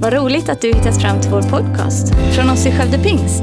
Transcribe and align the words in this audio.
Vad 0.00 0.12
roligt 0.12 0.48
att 0.48 0.60
du 0.60 0.68
hittat 0.68 1.02
fram 1.02 1.20
till 1.20 1.30
vår 1.30 1.42
podcast 1.42 2.14
från 2.34 2.50
oss 2.50 2.66
i 2.66 2.70
Skövde 2.70 2.98
Pingst. 2.98 3.42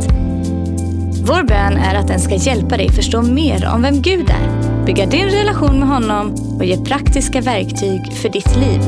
Vår 1.28 1.44
bön 1.48 1.74
är 1.78 1.96
att 1.96 2.08
den 2.08 2.20
ska 2.20 2.36
hjälpa 2.36 2.78
dig 2.78 2.92
förstå 2.92 3.22
mer 3.22 3.66
om 3.74 3.82
vem 3.82 4.02
Gud 4.02 4.30
är, 4.30 4.86
bygga 4.86 5.06
din 5.06 5.26
relation 5.26 5.80
med 5.80 5.88
honom 5.88 6.34
och 6.58 6.66
ge 6.66 6.78
praktiska 6.78 7.42
verktyg 7.42 8.14
för 8.14 8.30
ditt 8.30 8.56
liv. 8.56 8.82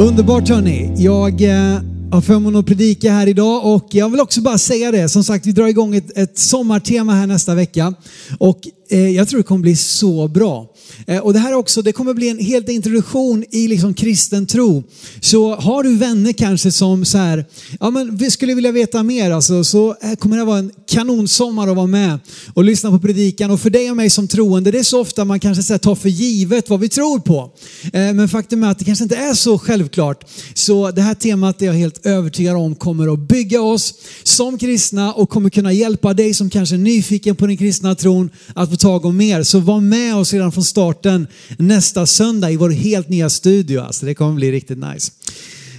Underbart 0.00 0.48
hörni. 0.48 0.94
Jag 0.96 1.42
eh, 1.42 1.80
har 2.12 2.20
förmånen 2.20 2.60
att 2.60 2.66
predika 2.66 3.12
här 3.12 3.26
idag 3.26 3.74
och 3.74 3.86
jag 3.90 4.08
vill 4.10 4.20
också 4.20 4.40
bara 4.40 4.58
säga 4.58 4.90
det. 4.90 5.08
Som 5.08 5.24
sagt, 5.24 5.46
vi 5.46 5.52
drar 5.52 5.66
igång 5.66 5.94
ett, 5.94 6.18
ett 6.18 6.38
sommartema 6.38 7.12
här 7.12 7.26
nästa 7.26 7.54
vecka 7.54 7.94
och 8.38 8.60
eh, 8.90 9.08
jag 9.08 9.28
tror 9.28 9.38
det 9.38 9.44
kommer 9.44 9.62
bli 9.62 9.76
så 9.76 10.28
bra. 10.28 10.66
Eh, 11.06 11.18
och 11.18 11.32
det 11.32 11.38
här 11.38 11.54
också, 11.54 11.82
det 11.82 11.92
kommer 11.92 12.14
bli 12.14 12.28
en 12.28 12.38
helt 12.38 12.68
introduktion 12.68 13.44
i 13.50 13.68
liksom 13.68 13.94
kristen 13.94 14.46
tro. 14.46 14.84
Så 15.20 15.54
har 15.54 15.82
du 15.82 15.96
vänner 15.96 16.32
kanske 16.32 16.72
som 16.72 17.04
så 17.04 17.18
här, 17.18 17.44
ja 17.80 17.90
men 17.90 18.16
vi 18.16 18.30
skulle 18.30 18.54
vilja 18.54 18.72
veta 18.72 19.02
mer 19.02 19.30
alltså, 19.30 19.64
så 19.64 19.96
eh, 20.02 20.14
kommer 20.14 20.36
det 20.36 20.44
vara 20.44 20.58
en 20.58 20.70
kanonsommar 20.88 21.68
att 21.68 21.76
vara 21.76 21.86
med 21.86 22.18
och 22.54 22.64
lyssna 22.64 22.90
på 22.90 22.98
predikan. 22.98 23.50
Och 23.50 23.60
för 23.60 23.70
dig 23.70 23.90
och 23.90 23.96
mig 23.96 24.10
som 24.10 24.28
troende, 24.28 24.70
det 24.70 24.78
är 24.78 24.82
så 24.82 25.00
ofta 25.00 25.24
man 25.24 25.40
kanske 25.40 25.62
så 25.62 25.72
här, 25.72 25.78
tar 25.78 25.94
för 25.94 26.08
givet 26.08 26.70
vad 26.70 26.80
vi 26.80 26.88
tror 26.88 27.18
på. 27.18 27.50
Eh, 27.82 28.12
men 28.12 28.28
faktum 28.28 28.64
är 28.64 28.70
att 28.70 28.78
det 28.78 28.84
kanske 28.84 29.02
inte 29.02 29.16
är 29.16 29.34
så 29.34 29.58
självklart. 29.58 30.24
Så 30.54 30.90
det 30.90 31.02
här 31.02 31.14
temat 31.14 31.62
är 31.62 31.66
jag 31.66 31.72
helt 31.72 32.06
övertygad 32.06 32.56
om 32.56 32.74
kommer 32.74 33.12
att 33.12 33.18
bygga 33.18 33.62
oss 33.62 33.94
som 34.22 34.58
kristna 34.58 35.12
och 35.12 35.30
kommer 35.30 35.50
kunna 35.50 35.72
hjälpa 35.72 36.14
dig 36.14 36.34
som 36.34 36.50
kanske 36.50 36.74
är 36.74 36.78
nyfiken 36.78 37.36
på 37.36 37.46
den 37.46 37.56
kristna 37.56 37.94
tron 37.94 38.30
att 38.54 38.70
få 38.70 38.76
tag 38.76 39.04
om 39.04 39.16
mer. 39.16 39.42
Så 39.42 39.60
var 39.60 39.80
med 39.80 40.16
oss 40.16 40.32
redan 40.32 40.52
från 40.52 40.64
starten 40.76 41.26
nästa 41.58 42.06
söndag 42.06 42.50
i 42.50 42.56
vår 42.56 42.70
helt 42.70 43.08
nya 43.08 43.30
studio. 43.30 43.80
Alltså 43.80 44.06
det 44.06 44.14
kommer 44.14 44.34
bli 44.34 44.52
riktigt 44.52 44.78
nice. 44.78 45.12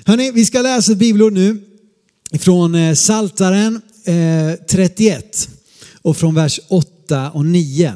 Hörrni, 0.05 0.31
vi 0.31 0.45
ska 0.45 0.61
läsa 0.61 0.91
ett 0.91 0.97
bibelord 0.97 1.33
nu 1.33 1.63
från 2.39 2.75
eh, 2.75 2.93
Saltaren 2.93 3.81
eh, 4.05 4.65
31 4.69 5.49
och 6.01 6.17
från 6.17 6.35
vers 6.35 6.59
8 6.67 7.31
och 7.31 7.45
9. 7.45 7.93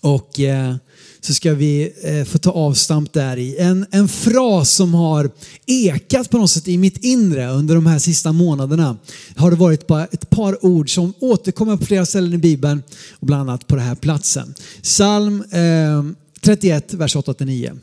Och 0.00 0.40
eh, 0.40 0.74
så 1.20 1.34
ska 1.34 1.54
vi 1.54 1.92
eh, 2.02 2.24
få 2.24 2.38
ta 2.38 2.50
avstamp 2.50 3.12
där 3.12 3.36
i 3.36 3.56
en, 3.58 3.86
en 3.90 4.08
fras 4.08 4.70
som 4.70 4.94
har 4.94 5.30
ekat 5.66 6.30
på 6.30 6.38
något 6.38 6.50
sätt 6.50 6.68
i 6.68 6.78
mitt 6.78 7.04
inre 7.04 7.50
under 7.50 7.74
de 7.74 7.86
här 7.86 7.98
sista 7.98 8.32
månaderna. 8.32 8.96
Har 9.36 9.50
det 9.50 9.56
varit 9.56 9.86
bara 9.86 10.04
ett 10.04 10.30
par 10.30 10.64
ord 10.64 10.94
som 10.94 11.12
återkommer 11.20 11.76
på 11.76 11.86
flera 11.86 12.06
ställen 12.06 12.32
i 12.32 12.38
Bibeln 12.38 12.82
och 13.12 13.26
bland 13.26 13.50
annat 13.50 13.66
på 13.66 13.76
den 13.76 13.84
här 13.84 13.94
platsen. 13.94 14.54
Psalm 14.82 15.44
eh, 15.50 16.04
31, 16.40 16.94
vers 16.94 17.16
8-9. 17.16 17.78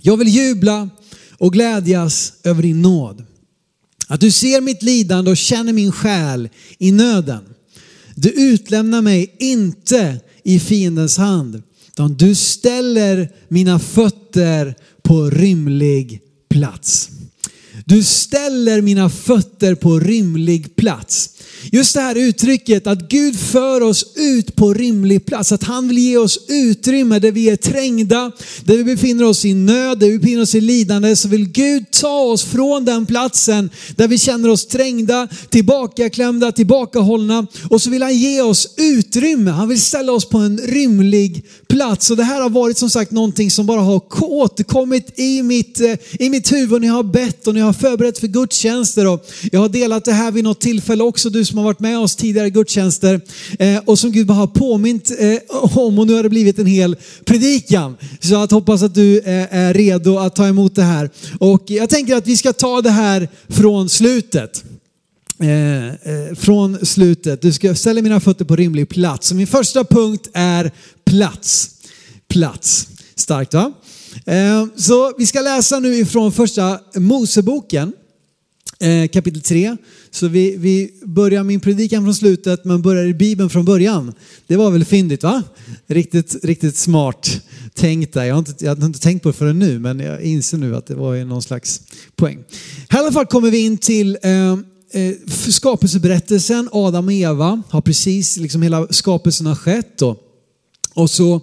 Jag 0.00 0.16
vill 0.16 0.28
jubla 0.28 0.90
och 1.38 1.52
glädjas 1.52 2.32
över 2.44 2.62
din 2.62 2.82
nåd. 2.82 3.24
Att 4.08 4.20
du 4.20 4.30
ser 4.30 4.60
mitt 4.60 4.82
lidande 4.82 5.30
och 5.30 5.36
känner 5.36 5.72
min 5.72 5.92
själ 5.92 6.48
i 6.78 6.92
nöden. 6.92 7.44
Du 8.14 8.28
utlämnar 8.30 9.02
mig 9.02 9.34
inte 9.38 10.20
i 10.42 10.60
fiendens 10.60 11.18
hand 11.18 11.62
utan 11.94 12.14
du 12.14 12.34
ställer 12.34 13.28
mina 13.48 13.78
fötter 13.78 14.74
på 15.02 15.30
rimlig 15.30 16.20
plats. 16.50 17.10
Du 17.84 18.02
ställer 18.02 18.80
mina 18.80 19.10
fötter 19.10 19.74
på 19.74 19.98
rimlig 19.98 20.76
plats. 20.76 21.30
Just 21.72 21.94
det 21.94 22.00
här 22.00 22.14
uttrycket 22.14 22.86
att 22.86 23.08
Gud 23.08 23.38
för 23.38 23.80
oss 23.80 24.06
ut 24.14 24.56
på 24.56 24.74
rimlig 24.74 25.26
plats, 25.26 25.52
att 25.52 25.62
han 25.62 25.88
vill 25.88 25.98
ge 25.98 26.16
oss 26.16 26.38
utrymme 26.48 27.18
där 27.18 27.32
vi 27.32 27.50
är 27.50 27.56
trängda, 27.56 28.32
där 28.64 28.76
vi 28.76 28.84
befinner 28.84 29.24
oss 29.24 29.44
i 29.44 29.54
nöd, 29.54 29.98
där 29.98 30.06
vi 30.06 30.18
befinner 30.18 30.42
oss 30.42 30.54
i 30.54 30.60
lidande, 30.60 31.16
så 31.16 31.28
vill 31.28 31.48
Gud 31.48 31.90
ta 31.90 32.20
oss 32.20 32.44
från 32.44 32.84
den 32.84 33.06
platsen 33.06 33.70
där 33.96 34.08
vi 34.08 34.18
känner 34.18 34.48
oss 34.48 34.66
trängda, 34.66 35.28
tillbakaklämda, 35.48 36.52
tillbakahållna 36.52 37.46
och 37.70 37.82
så 37.82 37.90
vill 37.90 38.02
han 38.02 38.18
ge 38.18 38.40
oss 38.42 38.68
utrymme. 38.76 39.50
Han 39.50 39.68
vill 39.68 39.80
ställa 39.80 40.12
oss 40.12 40.28
på 40.28 40.38
en 40.38 40.58
rymlig 40.58 41.44
plats. 41.68 42.10
Och 42.10 42.16
det 42.16 42.24
här 42.24 42.40
har 42.40 42.50
varit 42.50 42.78
som 42.78 42.90
sagt 42.90 43.10
någonting 43.10 43.50
som 43.50 43.66
bara 43.66 43.80
har 43.80 44.02
återkommit 44.20 45.18
i 45.18 45.42
mitt, 45.42 45.80
eh, 45.80 45.94
i 46.18 46.30
mitt 46.30 46.52
huvud 46.52 46.80
när 46.80 46.88
jag 46.88 46.94
har 46.94 47.02
bett 47.02 47.46
och 47.46 47.54
när 47.54 47.60
jag 47.60 47.66
har 47.66 47.72
förberett 47.72 48.18
för 48.18 48.26
gudstjänster. 48.26 49.06
Och 49.06 49.26
jag 49.52 49.60
har 49.60 49.68
delat 49.68 50.04
det 50.04 50.12
här 50.12 50.30
vid 50.30 50.44
något 50.44 50.60
tillfälle 50.60 51.04
också, 51.04 51.30
du 51.30 51.44
som 51.54 51.58
har 51.58 51.64
varit 51.64 51.80
med 51.80 51.98
oss 51.98 52.16
tidigare 52.16 52.46
i 52.46 52.50
gudstjänster 52.50 53.20
eh, 53.58 53.78
och 53.86 53.98
som 53.98 54.12
Gud 54.12 54.26
bara 54.26 54.34
har 54.34 54.46
påmint 54.46 55.10
eh, 55.18 55.76
om 55.76 55.98
och 55.98 56.06
nu 56.06 56.14
har 56.14 56.22
det 56.22 56.28
blivit 56.28 56.58
en 56.58 56.66
hel 56.66 56.96
predikan. 57.24 57.96
Så 58.20 58.42
att 58.42 58.50
hoppas 58.50 58.82
att 58.82 58.94
du 58.94 59.18
eh, 59.18 59.54
är 59.54 59.74
redo 59.74 60.18
att 60.18 60.36
ta 60.36 60.48
emot 60.48 60.74
det 60.74 60.82
här. 60.82 61.10
Och 61.40 61.62
jag 61.66 61.90
tänker 61.90 62.16
att 62.16 62.26
vi 62.26 62.36
ska 62.36 62.52
ta 62.52 62.80
det 62.80 62.90
här 62.90 63.28
från 63.48 63.88
slutet. 63.88 64.64
Eh, 65.40 65.88
eh, 65.88 66.34
från 66.36 66.86
slutet. 66.86 67.42
Du 67.42 67.52
ska 67.52 67.74
ställa 67.74 68.02
mina 68.02 68.20
fötter 68.20 68.44
på 68.44 68.56
rimlig 68.56 68.88
plats. 68.88 69.32
Min 69.32 69.46
första 69.46 69.84
punkt 69.84 70.30
är 70.34 70.72
plats. 71.04 71.70
Plats. 72.28 72.88
Starkt 73.14 73.54
va? 73.54 73.72
Eh, 74.26 74.66
så 74.76 75.12
vi 75.18 75.26
ska 75.26 75.40
läsa 75.40 75.78
nu 75.78 75.94
ifrån 75.96 76.32
första 76.32 76.78
Moseboken 76.94 77.92
Eh, 78.84 79.08
kapitel 79.08 79.42
3. 79.42 79.76
Så 80.10 80.28
vi, 80.28 80.56
vi 80.56 80.90
börjar 81.02 81.44
min 81.44 81.60
predikan 81.60 82.04
från 82.04 82.14
slutet 82.14 82.64
men 82.64 82.82
börjar 82.82 83.04
i 83.04 83.14
Bibeln 83.14 83.50
från 83.50 83.64
början. 83.64 84.12
Det 84.46 84.56
var 84.56 84.70
väl 84.70 84.84
fyndigt 84.84 85.22
va? 85.22 85.42
Riktigt, 85.86 86.44
riktigt 86.44 86.76
smart 86.76 87.40
tänkt 87.74 88.14
där. 88.14 88.24
Jag 88.24 88.34
har, 88.34 88.38
inte, 88.38 88.64
jag 88.64 88.76
har 88.76 88.86
inte 88.86 89.00
tänkt 89.00 89.22
på 89.22 89.28
det 89.28 89.32
förrän 89.32 89.58
nu 89.58 89.78
men 89.78 90.00
jag 90.00 90.22
inser 90.22 90.58
nu 90.58 90.76
att 90.76 90.86
det 90.86 90.94
var 90.94 91.24
någon 91.24 91.42
slags 91.42 91.80
poäng. 92.16 92.44
Här 92.88 92.98
i 92.98 93.02
alla 93.02 93.12
fall 93.12 93.26
kommer 93.26 93.50
vi 93.50 93.58
in 93.58 93.78
till 93.78 94.18
eh, 94.22 94.52
eh, 94.52 95.14
skapelseberättelsen. 95.48 96.68
Adam 96.72 97.06
och 97.06 97.12
Eva 97.12 97.62
har 97.68 97.80
precis, 97.80 98.36
liksom 98.36 98.62
hela 98.62 98.86
skapelsen 98.90 99.46
har 99.46 99.56
skett. 99.56 100.02
Och, 100.02 100.18
och 100.94 101.10
så 101.10 101.40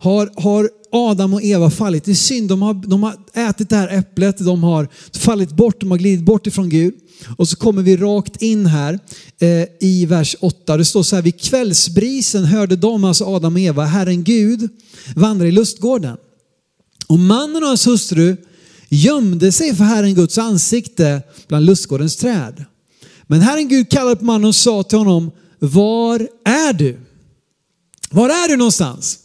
har, 0.00 0.30
har 0.36 0.70
Adam 0.92 1.34
och 1.34 1.42
Eva 1.42 1.70
fallit 1.70 2.08
i 2.08 2.14
synd. 2.14 2.48
De 2.48 2.62
har, 2.62 2.74
de 2.74 3.02
har 3.02 3.14
ätit 3.34 3.68
det 3.70 3.76
här 3.76 3.88
äpplet, 3.88 4.38
de 4.38 4.62
har 4.64 4.88
fallit 5.12 5.52
bort, 5.52 5.80
de 5.80 5.90
har 5.90 5.98
glidit 5.98 6.24
bort 6.24 6.46
ifrån 6.46 6.68
Gud. 6.68 6.94
Och 7.36 7.48
så 7.48 7.56
kommer 7.56 7.82
vi 7.82 7.96
rakt 7.96 8.42
in 8.42 8.66
här 8.66 8.98
eh, 9.38 9.64
i 9.80 10.06
vers 10.06 10.36
8. 10.40 10.76
Det 10.76 10.84
står 10.84 11.02
så 11.02 11.16
här, 11.16 11.22
vid 11.22 11.40
kvällsbrisen 11.40 12.44
hörde 12.44 12.76
de, 12.76 13.04
alltså 13.04 13.24
Adam 13.24 13.54
och 13.54 13.60
Eva, 13.60 13.84
Herren 13.84 14.24
Gud 14.24 14.68
vandra 15.16 15.46
i 15.46 15.52
lustgården. 15.52 16.16
Och 17.06 17.18
mannen 17.18 17.62
och 17.62 17.68
hans 17.68 17.86
hustru 17.86 18.36
gömde 18.88 19.52
sig 19.52 19.74
för 19.74 19.84
Herren 19.84 20.14
Guds 20.14 20.38
ansikte 20.38 21.22
bland 21.48 21.66
lustgårdens 21.66 22.16
träd. 22.16 22.64
Men 23.26 23.40
Herren 23.40 23.68
Gud 23.68 23.90
kallade 23.90 24.16
på 24.16 24.24
mannen 24.24 24.44
och 24.44 24.54
sa 24.54 24.82
till 24.82 24.98
honom, 24.98 25.30
var 25.58 26.28
är 26.44 26.72
du? 26.72 27.00
Var 28.10 28.28
är 28.28 28.48
du 28.48 28.56
någonstans? 28.56 29.18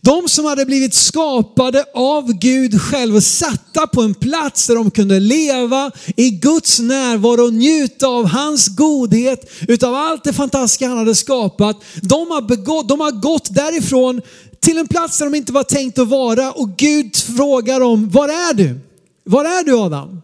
De 0.00 0.28
som 0.28 0.44
hade 0.44 0.66
blivit 0.66 0.94
skapade 0.94 1.84
av 1.94 2.32
Gud 2.32 2.80
själv 2.80 3.16
och 3.16 3.22
satta 3.22 3.86
på 3.86 4.02
en 4.02 4.14
plats 4.14 4.66
där 4.66 4.74
de 4.74 4.90
kunde 4.90 5.20
leva 5.20 5.90
i 6.16 6.30
Guds 6.30 6.80
närvaro 6.80 7.44
och 7.44 7.52
njuta 7.52 8.06
av 8.06 8.26
hans 8.26 8.68
godhet, 8.68 9.50
utav 9.68 9.94
allt 9.94 10.24
det 10.24 10.32
fantastiska 10.32 10.88
han 10.88 10.98
hade 10.98 11.14
skapat. 11.14 11.76
De 12.02 12.30
har, 12.30 12.42
begått, 12.42 12.88
de 12.88 13.00
har 13.00 13.10
gått 13.10 13.54
därifrån 13.54 14.20
till 14.60 14.78
en 14.78 14.88
plats 14.88 15.18
där 15.18 15.26
de 15.26 15.34
inte 15.34 15.52
var 15.52 15.62
tänkt 15.62 15.98
att 15.98 16.08
vara 16.08 16.52
och 16.52 16.76
Gud 16.76 17.16
frågar 17.16 17.80
dem, 17.80 18.10
var 18.10 18.28
är 18.28 18.54
du? 18.54 18.80
Var 19.24 19.44
är 19.44 19.64
du 19.64 19.78
Adam? 19.78 20.22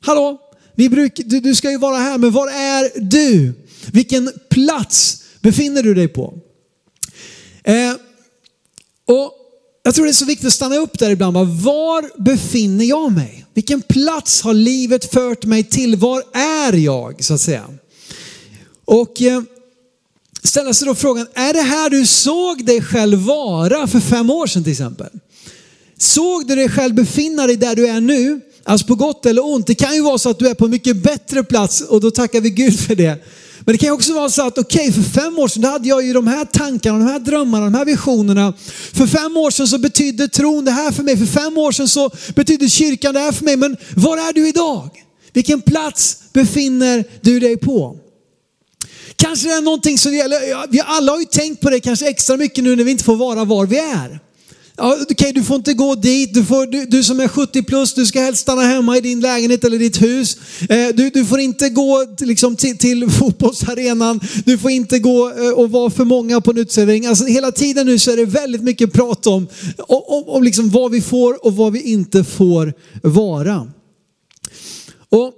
Hallå? 0.00 0.40
Vi 0.74 0.88
bruk, 0.88 1.20
du, 1.24 1.40
du 1.40 1.54
ska 1.54 1.70
ju 1.70 1.78
vara 1.78 1.96
här, 1.96 2.18
men 2.18 2.30
var 2.30 2.48
är 2.48 3.10
du? 3.10 3.52
Vilken 3.92 4.30
plats 4.50 5.22
befinner 5.40 5.82
du 5.82 5.94
dig 5.94 6.08
på? 6.08 6.34
Eh, 7.64 7.92
och 9.06 9.32
jag 9.82 9.94
tror 9.94 10.04
det 10.04 10.10
är 10.10 10.14
så 10.14 10.24
viktigt 10.24 10.46
att 10.46 10.52
stanna 10.52 10.76
upp 10.76 10.98
där 10.98 11.10
ibland. 11.10 11.36
Var 11.62 12.22
befinner 12.22 12.84
jag 12.84 13.12
mig? 13.12 13.44
Vilken 13.54 13.82
plats 13.82 14.42
har 14.42 14.54
livet 14.54 15.12
fört 15.12 15.44
mig 15.44 15.64
till? 15.64 15.96
Var 15.96 16.22
är 16.32 16.72
jag 16.72 17.24
så 17.24 17.34
att 17.34 17.40
säga? 17.40 17.64
Och 18.84 19.22
eh, 19.22 19.42
ställa 20.42 20.74
sig 20.74 20.88
då 20.88 20.94
frågan, 20.94 21.26
är 21.34 21.52
det 21.52 21.62
här 21.62 21.90
du 21.90 22.06
såg 22.06 22.64
dig 22.64 22.82
själv 22.82 23.18
vara 23.18 23.86
för 23.86 24.00
fem 24.00 24.30
år 24.30 24.46
sedan 24.46 24.62
till 24.62 24.72
exempel? 24.72 25.10
Såg 25.98 26.46
du 26.46 26.54
dig 26.54 26.68
själv 26.68 26.94
befinna 26.94 27.46
dig 27.46 27.56
där 27.56 27.76
du 27.76 27.86
är 27.86 28.00
nu? 28.00 28.40
Alltså 28.64 28.86
på 28.86 28.94
gott 28.94 29.26
eller 29.26 29.44
ont. 29.44 29.66
Det 29.66 29.74
kan 29.74 29.94
ju 29.94 30.02
vara 30.02 30.18
så 30.18 30.30
att 30.30 30.38
du 30.38 30.48
är 30.48 30.54
på 30.54 30.64
en 30.64 30.70
mycket 30.70 30.96
bättre 30.96 31.44
plats 31.44 31.80
och 31.80 32.00
då 32.00 32.10
tackar 32.10 32.40
vi 32.40 32.50
Gud 32.50 32.80
för 32.80 32.94
det. 32.94 33.24
Men 33.64 33.74
det 33.74 33.78
kan 33.78 33.92
också 33.92 34.14
vara 34.14 34.30
så 34.30 34.46
att 34.46 34.58
okej, 34.58 34.88
okay, 34.88 35.02
för 35.02 35.10
fem 35.10 35.38
år 35.38 35.48
sedan 35.48 35.64
hade 35.64 35.88
jag 35.88 36.04
ju 36.04 36.12
de 36.12 36.26
här 36.26 36.44
tankarna, 36.44 36.98
de 36.98 37.04
här 37.04 37.18
drömmarna, 37.18 37.64
de 37.64 37.74
här 37.74 37.84
visionerna. 37.84 38.52
För 38.92 39.06
fem 39.06 39.36
år 39.36 39.50
sedan 39.50 39.68
så 39.68 39.78
betydde 39.78 40.28
tron 40.28 40.64
det 40.64 40.70
här 40.70 40.92
för 40.92 41.02
mig. 41.02 41.16
För 41.16 41.26
fem 41.26 41.58
år 41.58 41.72
sedan 41.72 41.88
så 41.88 42.10
betydde 42.34 42.68
kyrkan 42.68 43.14
det 43.14 43.20
här 43.20 43.32
för 43.32 43.44
mig. 43.44 43.56
Men 43.56 43.76
var 43.96 44.16
är 44.16 44.32
du 44.32 44.48
idag? 44.48 44.90
Vilken 45.32 45.60
plats 45.60 46.18
befinner 46.32 47.04
du 47.20 47.40
dig 47.40 47.56
på? 47.56 47.96
Kanske 49.16 49.48
det 49.48 49.54
är 49.54 49.62
någonting 49.62 49.98
som 49.98 50.14
gäller, 50.14 50.70
vi 50.70 50.80
alla 50.84 51.12
har 51.12 51.18
ju 51.18 51.24
tänkt 51.24 51.60
på 51.60 51.70
det 51.70 51.80
kanske 51.80 52.08
extra 52.08 52.36
mycket 52.36 52.64
nu 52.64 52.76
när 52.76 52.84
vi 52.84 52.90
inte 52.90 53.04
får 53.04 53.16
vara 53.16 53.44
var 53.44 53.66
vi 53.66 53.78
är. 53.78 54.20
Ja, 54.76 54.96
okay, 55.10 55.32
du 55.32 55.42
får 55.42 55.56
inte 55.56 55.74
gå 55.74 55.94
dit, 55.94 56.34
du, 56.34 56.44
får, 56.44 56.66
du, 56.66 56.84
du, 56.84 57.02
som 57.02 57.20
är 57.20 57.28
70 57.28 57.62
plus, 57.62 57.94
du 57.94 58.06
ska 58.06 58.20
helst 58.20 58.42
stanna 58.42 58.62
hemma 58.62 58.96
i 58.96 59.00
din 59.00 59.20
lägenhet 59.20 59.64
eller 59.64 59.78
ditt 59.78 60.02
hus. 60.02 60.36
Eh, 60.68 60.88
du, 60.94 61.10
du, 61.10 61.24
får 61.24 61.40
inte 61.40 61.68
gå 61.68 62.06
liksom, 62.18 62.56
till, 62.56 62.78
till 62.78 63.10
fotbollsarenan, 63.18 64.20
du 64.44 64.58
får 64.58 64.70
inte 64.70 64.98
gå 64.98 65.30
eh, 65.30 65.50
och 65.50 65.70
vara 65.70 65.90
för 65.90 66.04
många 66.04 66.40
på 66.40 66.50
en 66.50 66.58
uteservering. 66.58 67.06
Alltså, 67.06 67.24
hela 67.24 67.52
tiden 67.52 67.86
nu 67.86 67.98
så 67.98 68.10
är 68.10 68.16
det 68.16 68.24
väldigt 68.24 68.62
mycket 68.62 68.92
prat 68.92 69.26
om, 69.26 69.48
om, 69.78 70.02
om, 70.06 70.24
om 70.26 70.42
liksom 70.42 70.70
vad 70.70 70.90
vi 70.90 71.00
får 71.00 71.46
och 71.46 71.56
vad 71.56 71.72
vi 71.72 71.80
inte 71.80 72.24
får 72.24 72.74
vara. 73.02 73.68
Och 75.08 75.32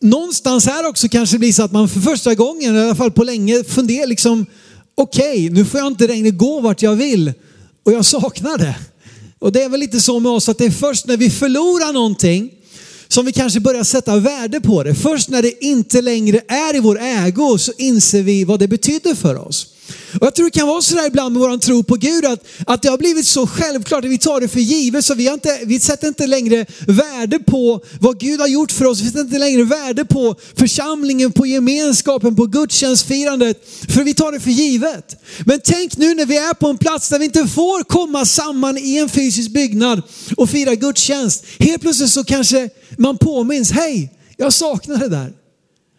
någonstans 0.00 0.66
här 0.66 0.88
också 0.88 1.08
kanske 1.08 1.38
blir 1.38 1.52
så 1.52 1.62
att 1.62 1.72
man 1.72 1.88
för 1.88 2.00
första 2.00 2.34
gången, 2.34 2.76
i 2.76 2.80
alla 2.80 2.94
fall 2.94 3.12
på 3.12 3.24
länge, 3.24 3.64
funderar 3.64 4.06
liksom, 4.06 4.46
okej, 4.94 5.30
okay, 5.30 5.50
nu 5.50 5.64
får 5.64 5.80
jag 5.80 5.86
inte 5.86 6.06
längre 6.06 6.30
gå 6.30 6.60
vart 6.60 6.82
jag 6.82 6.96
vill 6.96 7.32
och 7.84 7.92
jag 7.92 8.04
saknar 8.04 8.58
det. 8.58 8.74
Och 9.38 9.52
det 9.52 9.62
är 9.62 9.68
väl 9.68 9.80
lite 9.80 10.00
så 10.00 10.20
med 10.20 10.32
oss 10.32 10.48
att 10.48 10.58
det 10.58 10.64
är 10.64 10.70
först 10.70 11.06
när 11.06 11.16
vi 11.16 11.30
förlorar 11.30 11.92
någonting 11.92 12.50
som 13.08 13.26
vi 13.26 13.32
kanske 13.32 13.60
börjar 13.60 13.84
sätta 13.84 14.16
värde 14.16 14.60
på 14.60 14.82
det. 14.82 14.94
Först 14.94 15.28
när 15.28 15.42
det 15.42 15.64
inte 15.64 16.02
längre 16.02 16.40
är 16.48 16.76
i 16.76 16.80
vår 16.80 17.00
ägo 17.00 17.58
så 17.58 17.72
inser 17.78 18.22
vi 18.22 18.44
vad 18.44 18.60
det 18.60 18.68
betyder 18.68 19.14
för 19.14 19.48
oss. 19.48 19.71
Och 20.20 20.26
jag 20.26 20.34
tror 20.34 20.44
det 20.44 20.50
kan 20.50 20.68
vara 20.68 20.82
så 20.82 20.94
där 20.94 21.06
ibland 21.06 21.32
med 21.32 21.40
vår 21.40 21.58
tro 21.58 21.82
på 21.82 21.94
Gud 21.94 22.24
att, 22.24 22.44
att 22.66 22.82
det 22.82 22.88
har 22.88 22.98
blivit 22.98 23.26
så 23.26 23.46
självklart 23.46 24.04
att 24.04 24.10
vi 24.10 24.18
tar 24.18 24.40
det 24.40 24.48
för 24.48 24.60
givet 24.60 25.04
så 25.04 25.14
vi, 25.14 25.26
har 25.26 25.34
inte, 25.34 25.58
vi 25.64 25.80
sätter 25.80 26.08
inte 26.08 26.26
längre 26.26 26.66
värde 26.86 27.38
på 27.38 27.80
vad 28.00 28.20
Gud 28.20 28.40
har 28.40 28.48
gjort 28.48 28.72
för 28.72 28.84
oss. 28.84 29.00
Vi 29.00 29.06
sätter 29.06 29.20
inte 29.20 29.38
längre 29.38 29.64
värde 29.64 30.04
på 30.04 30.36
församlingen, 30.56 31.32
på 31.32 31.46
gemenskapen, 31.46 32.36
på 32.36 32.46
gudstjänstfirandet. 32.46 33.68
För 33.88 34.04
vi 34.04 34.14
tar 34.14 34.32
det 34.32 34.40
för 34.40 34.50
givet. 34.50 35.16
Men 35.46 35.60
tänk 35.64 35.96
nu 35.96 36.14
när 36.14 36.26
vi 36.26 36.36
är 36.36 36.54
på 36.54 36.68
en 36.68 36.78
plats 36.78 37.08
där 37.08 37.18
vi 37.18 37.24
inte 37.24 37.48
får 37.48 37.84
komma 37.84 38.24
samman 38.24 38.78
i 38.78 38.96
en 38.96 39.08
fysisk 39.08 39.50
byggnad 39.50 40.02
och 40.36 40.50
fira 40.50 40.74
gudstjänst. 40.74 41.44
Helt 41.58 41.82
plötsligt 41.82 42.10
så 42.10 42.24
kanske 42.24 42.68
man 42.98 43.18
påminns, 43.18 43.70
hej, 43.70 44.12
jag 44.36 44.52
saknar 44.52 44.96
det 44.96 45.08
där. 45.08 45.32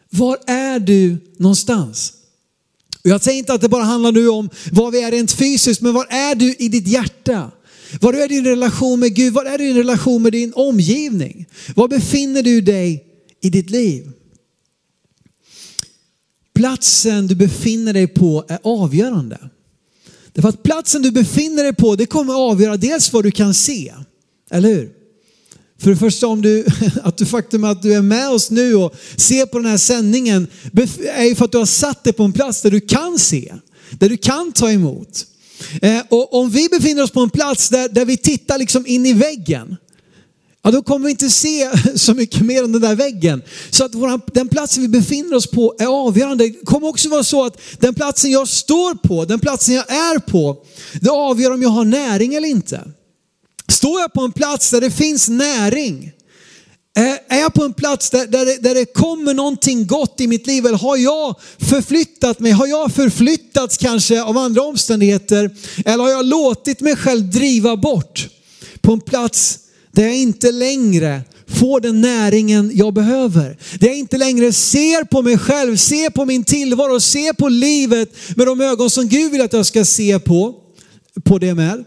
Var 0.09 0.38
är 0.47 0.79
du 0.79 1.18
någonstans? 1.38 2.13
Jag 3.05 3.23
säger 3.23 3.38
inte 3.38 3.53
att 3.53 3.61
det 3.61 3.69
bara 3.69 3.83
handlar 3.83 4.11
nu 4.11 4.29
om 4.29 4.50
vad 4.71 4.94
vi 4.94 5.01
är 5.03 5.11
rent 5.11 5.31
fysiskt, 5.31 5.81
men 5.81 5.94
var 5.94 6.05
är 6.09 6.35
du 6.35 6.55
i 6.59 6.69
ditt 6.69 6.88
hjärta? 6.88 7.51
Var 8.01 8.13
är 8.13 8.27
din 8.27 8.45
relation 8.45 9.00
med 9.00 9.15
Gud? 9.15 9.33
Var 9.33 9.45
är 9.45 9.57
din 9.57 9.75
relation 9.75 10.21
med 10.21 10.31
din 10.31 10.53
omgivning? 10.55 11.45
Var 11.75 11.88
befinner 11.88 12.44
du 12.44 12.61
dig 12.61 13.05
i 13.41 13.50
ditt 13.50 13.69
liv? 13.69 14.11
Platsen 16.53 17.27
du 17.27 17.35
befinner 17.35 17.94
dig 17.94 18.07
på 18.07 18.45
är 18.47 18.59
avgörande. 18.63 19.50
Därför 20.31 20.50
att 20.50 20.63
platsen 20.63 21.01
du 21.01 21.11
befinner 21.11 21.63
dig 21.63 21.73
på, 21.73 21.95
det 21.95 22.05
kommer 22.05 22.33
avgöra 22.33 22.77
dels 22.77 23.13
vad 23.13 23.23
du 23.23 23.31
kan 23.31 23.53
se. 23.53 23.94
Eller 24.51 24.69
hur? 24.69 25.02
För 25.83 25.89
det 25.89 25.95
första 25.95 26.27
om 26.27 26.41
du, 26.41 26.65
att 27.03 27.18
du 27.18 27.25
faktum 27.25 27.63
att 27.63 27.81
du 27.81 27.94
är 27.94 28.01
med 28.01 28.30
oss 28.30 28.51
nu 28.51 28.75
och 28.75 28.95
ser 29.15 29.45
på 29.45 29.59
den 29.59 29.68
här 29.68 29.77
sändningen 29.77 30.47
är 31.15 31.24
ju 31.24 31.35
för 31.35 31.45
att 31.45 31.51
du 31.51 31.57
har 31.57 31.65
satt 31.65 32.03
dig 32.03 32.13
på 32.13 32.24
en 32.24 32.33
plats 32.33 32.62
där 32.62 32.71
du 32.71 32.81
kan 32.81 33.19
se, 33.19 33.53
där 33.91 34.09
du 34.09 34.18
kan 34.18 34.51
ta 34.51 34.71
emot. 34.71 35.25
Eh, 35.81 36.00
och 36.09 36.33
om 36.33 36.50
vi 36.50 36.69
befinner 36.69 37.03
oss 37.03 37.12
på 37.12 37.19
en 37.19 37.30
plats 37.30 37.69
där, 37.69 37.89
där 37.89 38.06
vi 38.06 38.18
tittar 38.18 38.57
liksom 38.57 38.88
in 38.88 39.06
i 39.06 39.13
väggen, 39.13 39.77
ja 40.63 40.71
då 40.71 40.83
kommer 40.83 41.06
vi 41.06 41.12
inte 41.12 41.30
se 41.30 41.69
så 41.95 42.13
mycket 42.13 42.41
mer 42.41 42.63
än 42.63 42.71
den 42.71 42.81
där 42.81 42.95
väggen. 42.95 43.41
Så 43.69 43.86
att 43.86 43.95
våran, 43.95 44.21
den 44.33 44.47
platsen 44.47 44.83
vi 44.83 44.89
befinner 44.89 45.36
oss 45.36 45.47
på 45.47 45.75
är 45.79 45.88
avgörande. 45.88 46.44
Det 46.44 46.65
kommer 46.65 46.88
också 46.88 47.09
vara 47.09 47.24
så 47.24 47.45
att 47.45 47.62
den 47.79 47.94
platsen 47.94 48.31
jag 48.31 48.47
står 48.47 48.95
på, 48.95 49.25
den 49.25 49.39
platsen 49.39 49.75
jag 49.75 49.91
är 49.91 50.19
på, 50.19 50.57
det 51.01 51.09
avgör 51.09 51.51
om 51.51 51.62
jag 51.62 51.69
har 51.69 51.86
näring 51.86 52.36
eller 52.36 52.47
inte. 52.47 52.81
Står 53.74 54.02
jag 54.02 54.14
på 54.14 54.22
en 54.22 54.31
plats 54.31 54.72
där 54.72 54.81
det 54.81 54.92
finns 54.92 55.30
näring? 55.30 56.12
Är 57.30 57.40
jag 57.40 57.54
på 57.54 57.64
en 57.64 57.74
plats 57.74 58.10
där, 58.10 58.28
där, 58.28 58.46
det, 58.46 58.58
där 58.58 58.75
det 58.75 58.86
kommer 58.86 59.34
någonting 59.34 59.88
gott 59.88 60.22
i 60.22 60.28
mitt 60.28 60.48
liv? 60.48 60.66
Eller 60.66 60.78
har 60.78 60.98
jag 60.98 61.36
förflyttat 61.58 62.40
mig? 62.40 62.52
Har 62.52 62.68
jag 62.68 62.92
förflyttats 62.92 63.78
kanske 63.78 64.24
av 64.24 64.38
andra 64.38 64.62
omständigheter? 64.62 65.50
Eller 65.86 66.04
har 66.04 66.12
jag 66.12 66.25
låtit 66.25 66.81
mig 66.81 66.96
själv 66.96 67.30
driva 67.30 67.78
bort 67.78 68.28
på 68.81 68.94
en 68.94 69.02
plats 69.02 69.60
där 69.92 70.04
jag 70.04 70.16
inte 70.16 70.52
längre 70.52 71.22
får 71.48 71.80
den 71.80 72.02
näringen 72.02 72.72
jag 72.74 72.94
behöver. 72.94 73.58
Där 73.80 73.88
jag 73.88 73.98
inte 73.98 74.18
längre 74.18 74.54
ser 74.54 75.04
på 75.04 75.22
mig 75.22 75.38
själv, 75.38 75.78
ser 75.78 76.10
på 76.10 76.25
min 76.25 76.44
tillvaro, 76.44 77.00
ser 77.00 77.34
på 77.34 77.50
livet 77.50 78.10
med 78.36 78.48
de 78.48 78.62
ögon 78.62 78.90
som 78.90 79.08
Gud 79.08 79.31
vill 79.31 79.42
att 79.42 79.54
jag 79.54 79.66
ska 79.66 79.86
se 79.86 80.20
på, 80.20 80.56
på 81.24 81.38
det 81.38 81.54
med. 81.54 81.84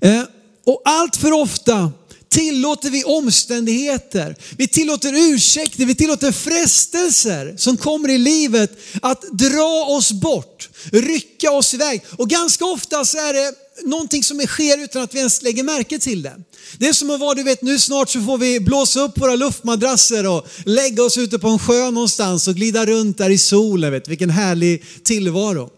Eh, 0.00 0.22
och 0.66 0.82
allt 0.84 1.16
för 1.16 1.32
ofta 1.32 1.92
tillåter 2.30 2.90
vi 2.90 3.04
omständigheter, 3.04 4.36
vi 4.56 4.68
tillåter 4.68 5.32
ursäkter, 5.32 5.86
vi 5.86 5.94
tillåter 5.94 6.32
frestelser 6.32 7.54
som 7.56 7.76
kommer 7.76 8.08
i 8.08 8.18
livet 8.18 8.70
att 9.02 9.22
dra 9.22 9.84
oss 9.88 10.12
bort, 10.12 10.68
rycka 10.92 11.50
oss 11.50 11.74
iväg. 11.74 12.02
Och 12.18 12.28
ganska 12.28 12.64
ofta 12.64 13.04
så 13.04 13.18
är 13.18 13.32
det 13.32 13.54
någonting 13.84 14.24
som 14.24 14.40
sker 14.40 14.84
utan 14.84 15.02
att 15.02 15.14
vi 15.14 15.18
ens 15.18 15.42
lägger 15.42 15.62
märke 15.62 15.98
till 15.98 16.22
det. 16.22 16.34
Det 16.78 16.88
är 16.88 16.92
som 16.92 17.10
att 17.10 17.20
vara, 17.20 17.34
du 17.34 17.42
vet 17.42 17.62
nu 17.62 17.78
snart 17.78 18.10
så 18.10 18.20
får 18.22 18.38
vi 18.38 18.60
blåsa 18.60 19.00
upp 19.00 19.20
våra 19.20 19.34
luftmadrasser 19.36 20.26
och 20.26 20.46
lägga 20.64 21.02
oss 21.02 21.18
ute 21.18 21.38
på 21.38 21.48
en 21.48 21.58
sjö 21.58 21.90
någonstans 21.90 22.48
och 22.48 22.54
glida 22.54 22.86
runt 22.86 23.18
där 23.18 23.30
i 23.30 23.38
solen. 23.38 23.92
Vet, 23.92 24.08
vilken 24.08 24.30
härlig 24.30 24.84
tillvaro. 25.04 25.70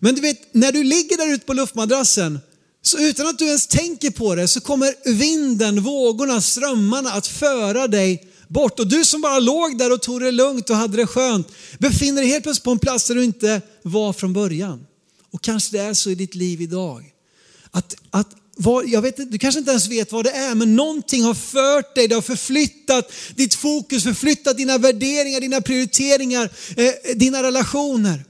Men 0.00 0.14
du 0.14 0.20
vet, 0.20 0.54
när 0.54 0.72
du 0.72 0.84
ligger 0.84 1.16
där 1.16 1.34
ute 1.34 1.46
på 1.46 1.52
luftmadrassen 1.52 2.38
så 2.86 2.98
utan 2.98 3.26
att 3.26 3.38
du 3.38 3.46
ens 3.46 3.66
tänker 3.66 4.10
på 4.10 4.34
det 4.34 4.48
så 4.48 4.60
kommer 4.60 5.14
vinden, 5.14 5.82
vågorna, 5.82 6.40
strömmarna 6.40 7.12
att 7.12 7.26
föra 7.26 7.88
dig 7.88 8.28
bort. 8.48 8.80
Och 8.80 8.86
du 8.86 9.04
som 9.04 9.20
bara 9.20 9.38
låg 9.38 9.78
där 9.78 9.92
och 9.92 10.02
tog 10.02 10.20
det 10.20 10.30
lugnt 10.30 10.70
och 10.70 10.76
hade 10.76 10.96
det 10.96 11.06
skönt 11.06 11.48
befinner 11.78 12.22
dig 12.22 12.30
helt 12.30 12.42
plötsligt 12.42 12.64
på 12.64 12.70
en 12.70 12.78
plats 12.78 13.08
där 13.08 13.14
du 13.14 13.24
inte 13.24 13.60
var 13.82 14.12
från 14.12 14.32
början. 14.32 14.86
Och 15.30 15.42
kanske 15.42 15.76
det 15.76 15.82
är 15.82 15.94
så 15.94 16.10
i 16.10 16.14
ditt 16.14 16.34
liv 16.34 16.60
idag. 16.60 17.04
Att, 17.70 17.96
att 18.10 18.28
vad, 18.56 18.88
jag 18.88 19.02
vet, 19.02 19.30
du 19.30 19.38
kanske 19.38 19.58
inte 19.58 19.70
ens 19.70 19.88
vet 19.88 20.12
vad 20.12 20.24
det 20.24 20.30
är, 20.30 20.54
men 20.54 20.76
någonting 20.76 21.22
har 21.22 21.34
fört 21.34 21.94
dig, 21.94 22.08
det 22.08 22.14
har 22.14 22.22
förflyttat 22.22 23.12
ditt 23.34 23.54
fokus, 23.54 24.02
förflyttat 24.02 24.56
dina 24.56 24.78
värderingar, 24.78 25.40
dina 25.40 25.60
prioriteringar, 25.60 26.50
eh, 26.76 27.16
dina 27.16 27.42
relationer. 27.42 28.24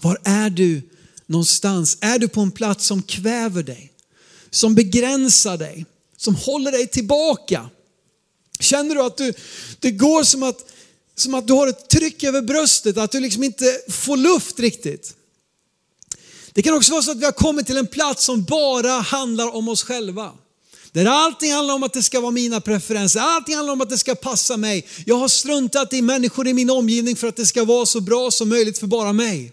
Var 0.00 0.18
är 0.24 0.50
du 0.50 0.82
någonstans? 1.26 1.98
Är 2.00 2.18
du 2.18 2.28
på 2.28 2.40
en 2.40 2.50
plats 2.50 2.86
som 2.86 3.02
kväver 3.02 3.62
dig? 3.62 3.92
Som 4.50 4.74
begränsar 4.74 5.56
dig? 5.56 5.86
Som 6.16 6.34
håller 6.34 6.72
dig 6.72 6.86
tillbaka? 6.86 7.70
Känner 8.60 8.94
du 8.94 9.02
att 9.02 9.16
du, 9.16 9.32
det 9.80 9.90
går 9.90 10.24
som 10.24 10.42
att, 10.42 10.72
som 11.14 11.34
att 11.34 11.46
du 11.46 11.52
har 11.52 11.66
ett 11.66 11.88
tryck 11.88 12.24
över 12.24 12.42
bröstet, 12.42 12.98
att 12.98 13.12
du 13.12 13.20
liksom 13.20 13.42
inte 13.42 13.80
får 13.88 14.16
luft 14.16 14.60
riktigt? 14.60 15.14
Det 16.52 16.62
kan 16.62 16.74
också 16.74 16.92
vara 16.92 17.02
så 17.02 17.10
att 17.10 17.20
vi 17.20 17.24
har 17.24 17.32
kommit 17.32 17.66
till 17.66 17.76
en 17.76 17.86
plats 17.86 18.24
som 18.24 18.44
bara 18.44 18.90
handlar 18.90 19.54
om 19.54 19.68
oss 19.68 19.82
själva. 19.82 20.32
Där 20.92 21.06
allting 21.06 21.52
handlar 21.52 21.74
om 21.74 21.82
att 21.82 21.92
det 21.92 22.02
ska 22.02 22.20
vara 22.20 22.30
mina 22.30 22.60
preferenser, 22.60 23.20
allting 23.20 23.56
handlar 23.56 23.72
om 23.72 23.80
att 23.80 23.90
det 23.90 23.98
ska 23.98 24.14
passa 24.14 24.56
mig. 24.56 24.86
Jag 25.06 25.16
har 25.16 25.28
struntat 25.28 25.92
i 25.92 26.02
människor 26.02 26.48
i 26.48 26.52
min 26.52 26.70
omgivning 26.70 27.16
för 27.16 27.28
att 27.28 27.36
det 27.36 27.46
ska 27.46 27.64
vara 27.64 27.86
så 27.86 28.00
bra 28.00 28.30
som 28.30 28.48
möjligt 28.48 28.78
för 28.78 28.86
bara 28.86 29.12
mig. 29.12 29.52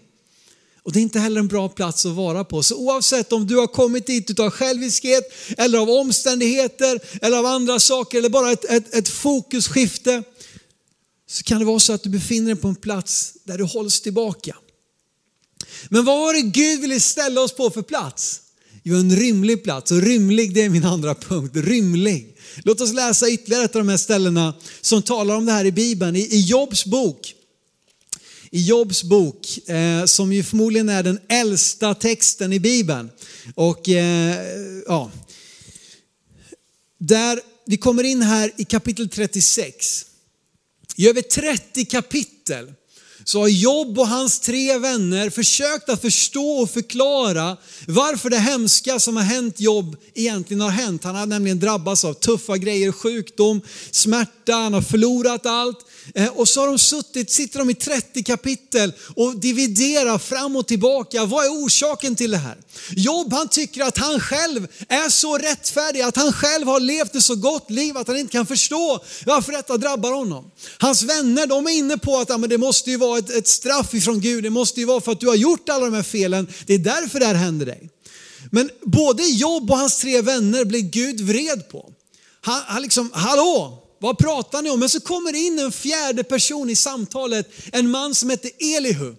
Och 0.84 0.92
det 0.92 0.98
är 0.98 1.02
inte 1.02 1.18
heller 1.18 1.40
en 1.40 1.48
bra 1.48 1.68
plats 1.68 2.06
att 2.06 2.12
vara 2.12 2.44
på. 2.44 2.62
Så 2.62 2.76
oavsett 2.76 3.32
om 3.32 3.46
du 3.46 3.56
har 3.56 3.66
kommit 3.66 4.06
dit 4.06 4.40
av 4.40 4.50
själviskhet 4.50 5.32
eller 5.58 5.78
av 5.78 5.90
omständigheter 5.90 7.00
eller 7.22 7.36
av 7.36 7.46
andra 7.46 7.80
saker 7.80 8.18
eller 8.18 8.28
bara 8.28 8.52
ett, 8.52 8.64
ett, 8.64 8.94
ett 8.94 9.08
fokusskifte 9.08 10.22
så 11.28 11.42
kan 11.42 11.58
det 11.58 11.64
vara 11.64 11.80
så 11.80 11.92
att 11.92 12.02
du 12.02 12.10
befinner 12.10 12.46
dig 12.46 12.62
på 12.62 12.68
en 12.68 12.74
plats 12.74 13.34
där 13.44 13.58
du 13.58 13.64
hålls 13.64 14.00
tillbaka. 14.00 14.56
Men 15.88 16.04
vad 16.04 16.20
var 16.20 16.32
det 16.34 16.40
Gud 16.40 16.80
ville 16.80 17.00
ställa 17.00 17.40
oss 17.40 17.52
på 17.52 17.70
för 17.70 17.82
plats? 17.82 18.40
Jo, 18.82 18.96
en 18.96 19.16
rymlig 19.16 19.64
plats. 19.64 19.90
Och 19.90 20.02
rymlig, 20.02 20.54
det 20.54 20.62
är 20.62 20.68
min 20.68 20.84
andra 20.84 21.14
punkt. 21.14 21.56
Rymlig. 21.56 22.36
Låt 22.64 22.80
oss 22.80 22.92
läsa 22.92 23.30
ytterligare 23.30 23.64
ett 23.64 23.76
av 23.76 23.82
de 23.84 23.88
här 23.88 23.96
ställena 23.96 24.54
som 24.80 25.02
talar 25.02 25.36
om 25.36 25.46
det 25.46 25.52
här 25.52 25.64
i 25.64 25.72
Bibeln. 25.72 26.16
I, 26.16 26.20
i 26.20 26.40
Jobs 26.40 26.84
bok 26.84 27.33
i 28.54 28.60
Jobs 28.60 29.02
bok, 29.02 29.68
eh, 29.68 30.04
som 30.04 30.32
ju 30.32 30.42
förmodligen 30.42 30.88
är 30.88 31.02
den 31.02 31.20
äldsta 31.28 31.94
texten 31.94 32.52
i 32.52 32.60
Bibeln. 32.60 33.10
Och 33.54 33.88
eh, 33.88 34.36
ja, 34.86 35.10
där 36.98 37.40
vi 37.66 37.76
kommer 37.76 38.04
in 38.04 38.22
här 38.22 38.50
i 38.56 38.64
kapitel 38.64 39.08
36. 39.08 40.06
I 40.96 41.08
över 41.08 41.22
30 41.22 41.84
kapitel 41.84 42.72
så 43.24 43.40
har 43.40 43.48
Job 43.48 43.98
och 43.98 44.08
hans 44.08 44.40
tre 44.40 44.78
vänner 44.78 45.30
försökt 45.30 45.88
att 45.88 46.00
förstå 46.00 46.50
och 46.50 46.70
förklara 46.70 47.56
varför 47.86 48.30
det 48.30 48.38
hemska 48.38 49.00
som 49.00 49.16
har 49.16 49.24
hänt 49.24 49.60
Job 49.60 49.96
egentligen 50.14 50.60
har 50.60 50.70
hänt. 50.70 51.04
Han 51.04 51.14
har 51.14 51.26
nämligen 51.26 51.60
drabbats 51.60 52.04
av 52.04 52.14
tuffa 52.14 52.56
grejer, 52.56 52.92
sjukdom, 52.92 53.60
smärta, 53.90 54.52
han 54.52 54.74
har 54.74 54.82
förlorat 54.82 55.46
allt. 55.46 55.78
Eh, 56.14 56.28
och 56.28 56.48
så 56.48 56.60
har 56.60 56.66
de 56.66 56.78
suttit, 56.78 57.30
sitter 57.30 57.58
de 57.58 57.70
i 57.70 57.74
30 57.74 58.22
kapitel 58.22 58.92
och 59.16 59.36
dividerar 59.36 60.18
fram 60.18 60.56
och 60.56 60.66
tillbaka. 60.66 61.24
Vad 61.24 61.44
är 61.44 61.64
orsaken 61.64 62.16
till 62.16 62.30
det 62.30 62.36
här? 62.36 62.56
Job 62.90 63.32
han 63.32 63.48
tycker 63.48 63.82
att 63.82 63.98
han 63.98 64.20
själv 64.20 64.66
är 64.88 65.08
så 65.08 65.38
rättfärdig, 65.38 66.00
att 66.00 66.16
han 66.16 66.32
själv 66.32 66.66
har 66.66 66.80
levt 66.80 67.14
ett 67.14 67.22
så 67.22 67.34
gott 67.34 67.70
liv 67.70 67.96
att 67.96 68.08
han 68.08 68.16
inte 68.16 68.32
kan 68.32 68.46
förstå 68.46 69.04
varför 69.26 69.52
detta 69.52 69.76
drabbar 69.76 70.12
honom. 70.12 70.50
Hans 70.78 71.02
vänner 71.02 71.46
de 71.46 71.66
är 71.66 71.70
inne 71.70 71.98
på 71.98 72.18
att 72.18 72.28
ja, 72.28 72.38
men 72.38 72.50
det 72.50 72.58
måste 72.58 72.90
ju 72.90 72.96
vara 72.96 73.18
ett, 73.18 73.30
ett 73.30 73.48
straff 73.48 73.94
ifrån 73.94 74.20
Gud, 74.20 74.44
det 74.44 74.50
måste 74.50 74.80
ju 74.80 74.86
vara 74.86 75.00
för 75.00 75.12
att 75.12 75.20
du 75.20 75.28
har 75.28 75.34
gjort 75.34 75.68
alla 75.68 75.84
de 75.84 75.94
här 75.94 76.02
felen. 76.02 76.48
Det 76.66 76.74
är 76.74 76.78
därför 76.78 77.20
det 77.20 77.26
här 77.26 77.34
händer 77.34 77.66
dig. 77.66 77.90
Men 78.50 78.70
både 78.82 79.22
Job 79.22 79.70
och 79.70 79.78
hans 79.78 79.98
tre 79.98 80.20
vänner 80.20 80.64
blir 80.64 80.80
Gud 80.80 81.20
vred 81.20 81.68
på. 81.68 81.90
Han, 82.40 82.62
han 82.66 82.82
liksom, 82.82 83.10
hallå, 83.14 83.84
vad 84.04 84.18
pratar 84.18 84.62
ni 84.62 84.70
om? 84.70 84.80
Men 84.80 84.88
så 84.88 85.00
kommer 85.00 85.32
det 85.32 85.38
in 85.38 85.58
en 85.58 85.72
fjärde 85.72 86.24
person 86.24 86.70
i 86.70 86.76
samtalet, 86.76 87.50
en 87.72 87.90
man 87.90 88.14
som 88.14 88.30
heter 88.30 88.50
Elihu. 88.76 89.14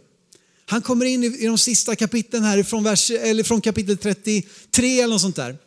Han 0.66 0.82
kommer 0.82 1.06
in 1.06 1.24
i, 1.24 1.46
de 1.46 1.58
sista 1.58 1.96
kapitlen 1.96 2.44
här 2.44 2.64
från, 2.64 2.84
vers, 2.84 3.12
eller 3.12 3.44
från 3.44 3.62
kapitel 3.62 3.98
33 3.98 5.00
eller 5.00 5.14
något 5.14 5.22
sånt 5.22 5.36
där. 5.36 5.58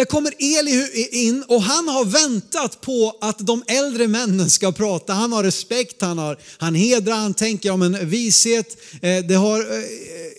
Där 0.00 0.04
kommer 0.04 0.34
Elihu 0.38 0.86
in 1.10 1.44
och 1.48 1.62
han 1.62 1.88
har 1.88 2.04
väntat 2.04 2.80
på 2.80 3.18
att 3.20 3.38
de 3.38 3.64
äldre 3.66 4.08
männen 4.08 4.50
ska 4.50 4.72
prata. 4.72 5.12
Han 5.12 5.32
har 5.32 5.44
respekt, 5.44 6.02
han, 6.02 6.18
har, 6.18 6.38
han 6.58 6.74
hedrar, 6.74 7.16
han 7.16 7.34
tänker 7.34 7.70
om 7.70 7.82
en 7.82 8.08
vishet. 8.08 8.76
Eh, 9.02 9.24
det 9.24 9.34
har 9.34 9.58
eh, 9.60 9.84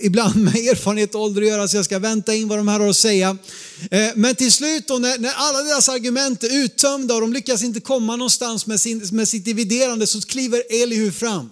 ibland 0.06 0.36
med 0.36 0.56
erfarenhet 0.56 1.16
och 1.16 1.22
ålder 1.22 1.42
att 1.42 1.48
göra 1.48 1.68
så 1.68 1.78
jag 1.78 1.86
ska 1.86 2.00
vänta 2.00 2.36
in 2.36 2.48
vad 2.48 2.60
de 2.60 2.68
här 2.68 2.80
har 2.80 2.88
att 2.88 2.98
säga. 2.98 3.38
Eh, 3.92 4.10
men 4.16 4.36
till 4.36 4.52
slut 4.52 4.88
då 4.88 4.98
när, 4.98 5.18
när 5.18 5.34
alla 5.36 5.62
deras 5.64 5.90
argument 5.90 6.44
är 6.44 6.64
uttömda 6.64 7.16
och 7.16 7.22
de 7.22 7.34
lyckas 7.34 7.64
inte 7.64 7.80
komma 7.80 8.16
någonstans 8.16 8.66
med, 8.66 8.80
sin, 8.80 9.10
med 9.12 9.28
sitt 9.28 9.46
dividerande 9.46 10.08
så 10.08 10.22
kliver 10.22 10.64
Elihu 10.84 11.12
fram. 11.12 11.50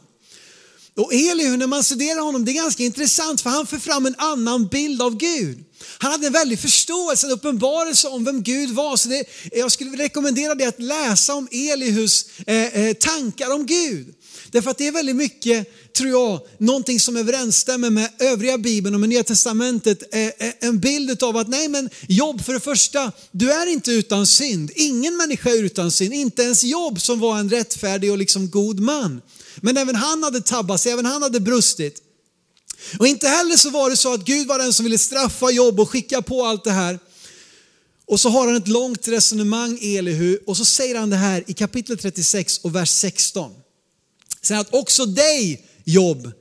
Och 0.97 1.13
Elihu, 1.13 1.57
när 1.57 1.67
man 1.67 1.83
studerar 1.83 2.21
honom, 2.21 2.45
det 2.45 2.51
är 2.51 2.53
ganska 2.53 2.83
intressant 2.83 3.41
för 3.41 3.49
han 3.49 3.67
för 3.67 3.77
fram 3.77 4.05
en 4.05 4.15
annan 4.17 4.67
bild 4.67 5.01
av 5.01 5.17
Gud. 5.17 5.65
Han 5.97 6.11
hade 6.11 6.27
en 6.27 6.33
väldig 6.33 6.59
förståelse, 6.59 7.27
en 7.27 7.33
uppenbarelse 7.33 8.07
om 8.07 8.25
vem 8.25 8.43
Gud 8.43 8.69
var. 8.69 8.97
Så 8.97 9.09
det, 9.09 9.23
jag 9.51 9.71
skulle 9.71 10.03
rekommendera 10.03 10.55
dig 10.55 10.67
att 10.67 10.79
läsa 10.79 11.33
om 11.33 11.47
Elihus 11.51 12.25
eh, 12.47 12.65
eh, 12.65 12.93
tankar 12.93 13.53
om 13.53 13.65
Gud. 13.65 14.13
Därför 14.51 14.71
att 14.71 14.77
det 14.77 14.87
är 14.87 14.91
väldigt 14.91 15.15
mycket, 15.15 15.67
tror 15.93 16.09
jag, 16.09 16.41
någonting 16.57 16.99
som 16.99 17.17
överensstämmer 17.17 17.89
med 17.89 18.09
övriga 18.19 18.57
Bibeln 18.57 18.95
och 18.95 18.99
med 18.99 19.09
Nya 19.09 19.23
Testamentet. 19.23 20.13
Eh, 20.13 20.21
eh, 20.21 20.53
en 20.59 20.79
bild 20.79 21.23
av 21.23 21.37
att, 21.37 21.47
nej 21.47 21.67
men 21.67 21.89
Jobb 22.07 22.41
för 22.43 22.53
det 22.53 22.59
första, 22.59 23.11
du 23.31 23.51
är 23.51 23.67
inte 23.67 23.91
utan 23.91 24.27
synd. 24.27 24.71
Ingen 24.75 25.17
människa 25.17 25.49
är 25.49 25.63
utan 25.63 25.91
synd, 25.91 26.13
inte 26.13 26.43
ens 26.43 26.63
Jobb 26.63 27.01
som 27.01 27.19
var 27.19 27.39
en 27.39 27.49
rättfärdig 27.49 28.11
och 28.11 28.17
liksom 28.17 28.49
god 28.49 28.79
man. 28.79 29.21
Men 29.55 29.77
även 29.77 29.95
han 29.95 30.23
hade 30.23 30.41
tabbat 30.41 30.81
sig, 30.81 30.91
även 30.91 31.05
han 31.05 31.21
hade 31.21 31.39
brustit. 31.39 32.01
Och 32.99 33.07
inte 33.07 33.27
heller 33.27 33.57
så 33.57 33.69
var 33.69 33.89
det 33.89 33.97
så 33.97 34.13
att 34.13 34.25
Gud 34.25 34.47
var 34.47 34.59
den 34.59 34.73
som 34.73 34.83
ville 34.83 34.97
straffa 34.97 35.51
Jobb 35.51 35.79
och 35.79 35.89
skicka 35.89 36.21
på 36.21 36.45
allt 36.45 36.63
det 36.63 36.71
här. 36.71 36.99
Och 38.05 38.19
så 38.19 38.29
har 38.29 38.47
han 38.47 38.55
ett 38.55 38.67
långt 38.67 39.07
resonemang 39.07 39.79
Elihu 39.81 40.37
och 40.45 40.57
så 40.57 40.65
säger 40.65 40.95
han 40.95 41.09
det 41.09 41.15
här 41.15 41.43
i 41.47 41.53
kapitel 41.53 41.97
36 41.97 42.57
och 42.57 42.75
vers 42.75 42.89
16. 42.89 43.51
Säger 44.41 44.61
att 44.61 44.73
också 44.73 45.05
dig 45.05 45.65
Jobb 45.83 46.31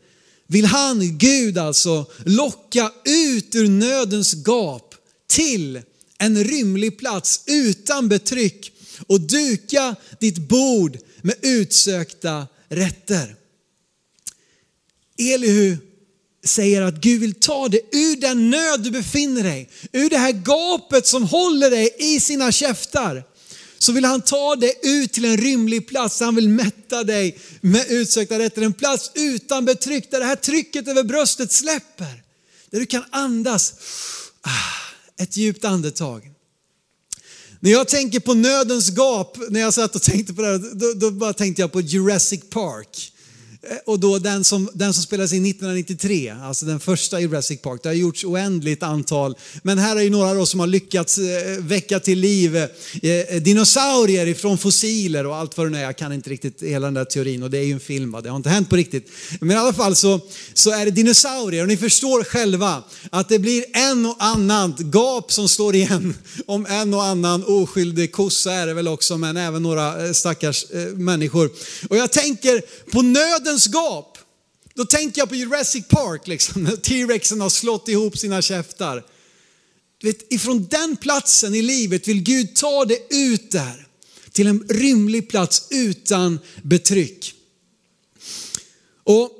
vill 0.47 0.65
han, 0.65 1.19
Gud 1.19 1.59
alltså, 1.59 2.07
locka 2.25 2.93
ut 3.05 3.55
ur 3.55 3.69
nödens 3.69 4.35
gap 4.35 4.95
till 5.27 5.83
en 6.19 6.45
rymlig 6.45 6.99
plats 6.99 7.43
utan 7.47 8.09
betryck 8.09 8.73
och 9.07 9.21
duka 9.21 9.97
ditt 10.21 10.39
bord 10.39 10.99
med 11.23 11.35
utsökta 11.43 12.47
rätter. 12.69 13.37
Elihu 15.19 15.77
säger 16.49 16.83
att 16.83 16.95
Gud 16.95 17.21
vill 17.21 17.35
ta 17.35 17.69
dig 17.69 17.81
ur 17.93 18.17
den 18.17 18.51
nöd 18.51 18.81
du 18.81 18.91
befinner 18.91 19.43
dig, 19.43 19.71
ur 19.93 20.11
det 20.11 20.19
här 20.19 20.33
gapet 20.33 21.07
som 21.07 21.23
håller 21.23 21.71
dig 21.71 21.97
i 21.99 22.21
sina 22.21 22.53
käftar. 22.53 23.25
Så 23.79 23.93
vill 23.93 24.05
han 24.05 24.21
ta 24.21 24.57
dig 24.57 24.75
ut 24.83 25.13
till 25.13 25.25
en 25.25 25.37
rymlig 25.37 25.89
plats, 25.89 26.21
han 26.21 26.35
vill 26.35 26.49
mätta 26.49 27.05
dig 27.05 27.39
med 27.61 27.87
utsökta 27.89 28.39
rätter. 28.39 28.63
En 28.63 28.73
plats 28.73 29.11
utan 29.15 29.65
betryck, 29.65 30.11
där 30.11 30.21
det 30.21 30.27
här 30.27 30.37
trycket 30.37 30.89
över 30.89 31.03
bröstet 31.03 31.53
släpper. 31.53 32.23
Där 32.71 32.81
du 32.81 32.87
kan 32.87 33.05
andas 33.11 33.75
ah, 34.43 35.23
ett 35.23 35.37
djupt 35.37 35.65
andetag. 35.65 36.31
När 37.61 37.71
jag 37.71 37.89
tänker 37.89 38.21
på 38.21 38.35
nödens 38.35 38.91
gap, 38.91 39.39
när 39.49 39.61
jag 39.61 39.75
satt 39.75 39.97
och 39.97 40.03
tänkte 40.03 40.35
på 40.35 40.43
det 40.43 40.49
här, 40.49 40.75
då, 40.75 40.93
då 40.95 41.11
bara 41.11 41.33
tänkte 41.33 41.63
jag 41.63 41.73
på 41.73 41.81
Jurassic 41.81 42.41
Park. 42.51 43.13
Eh, 43.71 43.77
och 43.85 44.01
då 44.01 44.19
den 44.19 44.45
som, 44.45 44.71
den 44.73 44.95
som 44.95 45.03
spelades 45.03 45.33
in 45.33 45.47
1993, 45.47 46.35
alltså 46.43 46.67
den 46.67 46.81
första 46.81 47.21
i 47.21 47.23
Jurassic 47.23 47.61
Park. 47.61 47.81
Det 47.83 47.89
har 47.89 47.95
gjorts 47.95 48.25
oändligt 48.25 48.83
antal, 48.83 49.35
men 49.63 49.79
här 49.79 49.97
är 49.97 50.01
ju 50.01 50.11
några 50.11 50.35
då 50.35 50.47
som 50.47 50.61
har 50.61 50.67
lyckats 50.67 51.19
eh, 51.19 51.59
väcka 51.59 52.01
till 52.01 52.19
liv 52.19 52.57
eh, 52.57 53.43
dinosaurier 53.43 54.27
ifrån 54.27 54.59
fossiler 54.59 55.27
och 55.27 55.37
allt 55.37 55.57
vad 55.57 55.67
det 55.67 55.71
nu 55.71 55.79
är. 55.79 55.83
Jag 55.83 55.97
kan 55.97 56.13
inte 56.13 56.31
riktigt 56.31 56.63
hela 56.63 56.87
den 56.87 56.95
där 56.95 57.05
teorin 57.05 57.43
och 57.43 57.51
det 57.51 57.59
är 57.59 57.63
ju 57.63 57.73
en 57.73 57.81
film, 57.81 58.13
va? 58.13 58.21
det 58.21 58.29
har 58.29 58.37
inte 58.37 58.51
hänt 58.51 58.71
på 58.71 58.77
riktigt. 58.77 59.11
Men 59.41 59.51
i 59.51 59.55
alla 59.55 59.73
fall 59.73 59.97
så, 59.97 60.21
så 60.55 60.71
är 60.71 60.85
det 60.85 60.91
dinosaurier 60.91 61.63
och 61.63 61.69
ni 61.69 61.77
förstår 61.77 62.25
själva 62.25 62.83
att 63.11 63.29
det 63.29 63.39
blir 63.39 63.65
en 63.73 64.07
och 64.07 64.17
annan 64.19 64.75
gap 64.79 65.33
som 65.33 65.49
slår 65.49 65.75
igen 65.75 66.15
om 66.47 66.67
en 66.67 66.95
och 66.95 67.05
annan 67.05 67.45
oskyldig 67.45 68.13
kossa 68.13 68.53
är 68.53 68.67
det 68.67 68.75
väl 68.75 68.89
också, 68.89 69.19
men 69.19 69.37
även 69.37 69.63
några 69.63 70.15
stackars 70.15 70.65
människor. 70.95 71.51
Och 71.89 71.97
jag 71.97 72.13
tänker 72.13 72.63
på 72.91 73.03
nöden 73.03 73.58
dödens 73.59 73.67
gap. 73.67 74.19
Då 74.75 74.85
tänker 74.85 75.21
jag 75.21 75.29
på 75.29 75.35
Jurassic 75.35 75.89
Park, 75.89 76.27
liksom, 76.27 76.65
när 76.65 76.77
T-rexen 76.77 77.41
har 77.41 77.51
slått 77.51 77.89
ihop 77.89 78.19
sina 78.19 78.43
käftar. 78.43 79.05
Du 79.99 80.07
vet, 80.07 80.33
ifrån 80.33 80.67
den 80.71 80.97
platsen 80.97 81.55
i 81.55 81.63
livet 81.63 82.09
vill 82.09 82.23
Gud 82.23 82.57
ta 82.57 82.85
det 82.85 83.15
ut 83.15 83.51
där 83.51 83.87
till 84.33 84.47
en 84.47 84.69
rymlig 84.69 85.29
plats 85.29 85.67
utan 85.71 86.39
betryck. 86.63 87.35
Och 89.05 89.31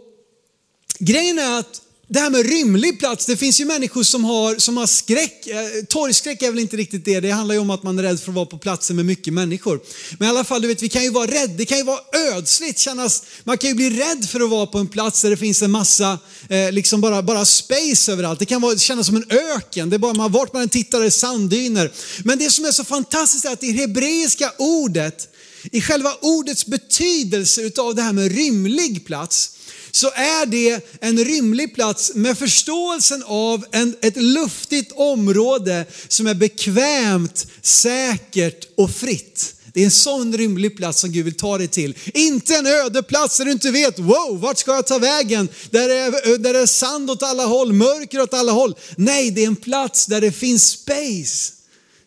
grejen 0.99 1.39
är 1.39 1.59
att 1.59 1.83
det 2.11 2.21
här 2.21 2.31
med 2.31 2.47
rymlig 2.47 2.99
plats, 2.99 3.27
det 3.27 3.37
finns 3.37 3.61
ju 3.61 3.65
människor 3.65 4.03
som 4.03 4.25
har, 4.25 4.57
som 4.57 4.77
har 4.77 4.87
skräck. 4.87 5.47
Eh, 5.47 5.85
torgskräck 5.89 6.43
är 6.43 6.51
väl 6.51 6.59
inte 6.59 6.77
riktigt 6.77 7.05
det, 7.05 7.21
det 7.21 7.31
handlar 7.31 7.55
ju 7.55 7.61
om 7.61 7.71
att 7.71 7.83
man 7.83 7.99
är 7.99 8.03
rädd 8.03 8.21
för 8.21 8.31
att 8.31 8.35
vara 8.35 8.47
på 8.47 8.59
platser 8.59 8.95
med 8.95 9.07
mycket 9.07 9.35
människor. 9.35 9.81
Men 10.19 10.29
i 10.29 10.31
alla 10.31 10.45
fall, 10.45 10.63
du 10.63 10.69
vet, 10.69 10.83
vi 10.83 10.89
kan 10.89 11.03
ju 11.03 11.11
vara 11.11 11.31
rädda, 11.31 11.55
det 11.55 11.65
kan 11.65 11.79
ju 11.79 11.85
vara 11.85 12.01
ödsligt, 12.35 12.79
kännas, 12.79 13.23
man 13.45 13.59
kan 13.59 13.71
ju 13.71 13.77
bli 13.77 13.91
rädd 13.91 14.29
för 14.29 14.41
att 14.41 14.51
vara 14.51 14.67
på 14.67 14.79
en 14.79 14.87
plats 14.87 15.23
där 15.23 15.31
det 15.31 15.37
finns 15.37 15.63
en 15.63 15.71
massa, 15.71 16.19
eh, 16.49 16.73
liksom 16.73 17.01
bara, 17.01 17.23
bara 17.23 17.45
space 17.45 18.13
överallt. 18.13 18.39
Det 18.39 18.47
kan 18.47 18.61
vara, 18.61 18.79
kännas 18.79 19.07
som 19.07 19.17
en 19.17 19.31
öken, 19.31 19.91
det 19.91 19.97
är 19.97 19.99
bara, 19.99 20.15
man, 20.15 20.33
vart 20.33 20.53
man 20.53 20.63
än 20.63 20.69
tittar 20.69 21.03
är 21.03 21.11
sanddyner. 21.11 21.93
Men 22.25 22.39
det 22.39 22.51
som 22.51 22.65
är 22.65 22.73
så 22.73 22.85
fantastiskt 22.85 23.45
är 23.45 23.53
att 23.53 23.65
i 23.65 23.73
hebreiska 23.73 24.53
ordet, 24.59 25.29
i 25.73 25.81
själva 25.81 26.15
ordets 26.21 26.67
betydelse 26.67 27.63
utav 27.63 27.95
det 27.95 28.03
här 28.03 28.13
med 28.13 28.33
rymlig 28.33 29.07
plats, 29.07 29.51
så 29.91 30.11
är 30.15 30.47
det 30.47 30.99
en 31.01 31.25
rymlig 31.25 31.75
plats 31.75 32.13
med 32.15 32.39
förståelsen 32.39 33.23
av 33.27 33.65
en, 33.73 33.97
ett 34.01 34.17
luftigt 34.17 34.93
område 34.93 35.87
som 36.09 36.27
är 36.27 36.35
bekvämt, 36.35 37.47
säkert 37.63 38.69
och 38.77 38.91
fritt. 38.91 39.55
Det 39.73 39.81
är 39.81 39.85
en 39.85 39.91
sån 39.91 40.37
rymlig 40.37 40.77
plats 40.77 41.01
som 41.01 41.13
Gud 41.13 41.25
vill 41.25 41.35
ta 41.35 41.59
dig 41.59 41.69
till. 41.69 41.95
Inte 42.15 42.57
en 42.57 42.67
öde 42.67 43.03
plats 43.03 43.39
där 43.39 43.45
du 43.45 43.53
inte 43.53 43.71
vet, 43.71 43.99
wow, 43.99 44.41
vart 44.41 44.59
ska 44.59 44.75
jag 44.75 44.87
ta 44.87 44.99
vägen? 44.99 45.49
Där 45.71 45.89
det, 45.89 45.95
är, 45.95 46.39
där 46.39 46.53
det 46.53 46.59
är 46.59 46.67
sand 46.67 47.11
åt 47.11 47.23
alla 47.23 47.45
håll, 47.45 47.73
mörker 47.73 48.21
åt 48.21 48.35
alla 48.35 48.53
håll. 48.53 48.75
Nej, 48.97 49.31
det 49.31 49.43
är 49.43 49.47
en 49.47 49.57
plats 49.57 50.07
där 50.07 50.21
det 50.21 50.33
finns 50.33 50.69
space. 50.69 51.53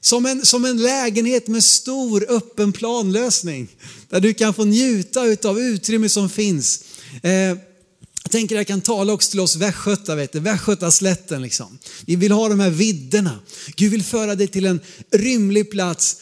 Som 0.01 0.25
en, 0.25 0.45
som 0.45 0.65
en 0.65 0.77
lägenhet 0.77 1.47
med 1.47 1.63
stor 1.63 2.25
öppen 2.29 2.73
planlösning. 2.73 3.67
Där 4.09 4.19
du 4.19 4.33
kan 4.33 4.53
få 4.53 4.65
njuta 4.65 5.21
av 5.43 5.59
utrymme 5.59 6.09
som 6.09 6.29
finns. 6.29 6.83
Eh, 7.23 7.57
jag 8.23 8.31
tänker 8.31 8.55
att 8.55 8.59
jag 8.59 8.67
kan 8.67 8.81
tala 8.81 9.13
också 9.13 9.31
till 9.31 9.39
oss 9.39 9.55
västgötar, 9.55 10.15
vet 10.15 10.31
du, 10.31 10.39
västgötaslätten 10.39 11.41
liksom. 11.41 11.79
Vi 12.05 12.15
vill 12.15 12.31
ha 12.31 12.49
de 12.49 12.59
här 12.59 12.69
vidderna. 12.69 13.39
Gud 13.75 13.91
vill 13.91 14.03
föra 14.03 14.35
dig 14.35 14.47
till 14.47 14.65
en 14.65 14.79
rymlig 15.11 15.71
plats 15.71 16.17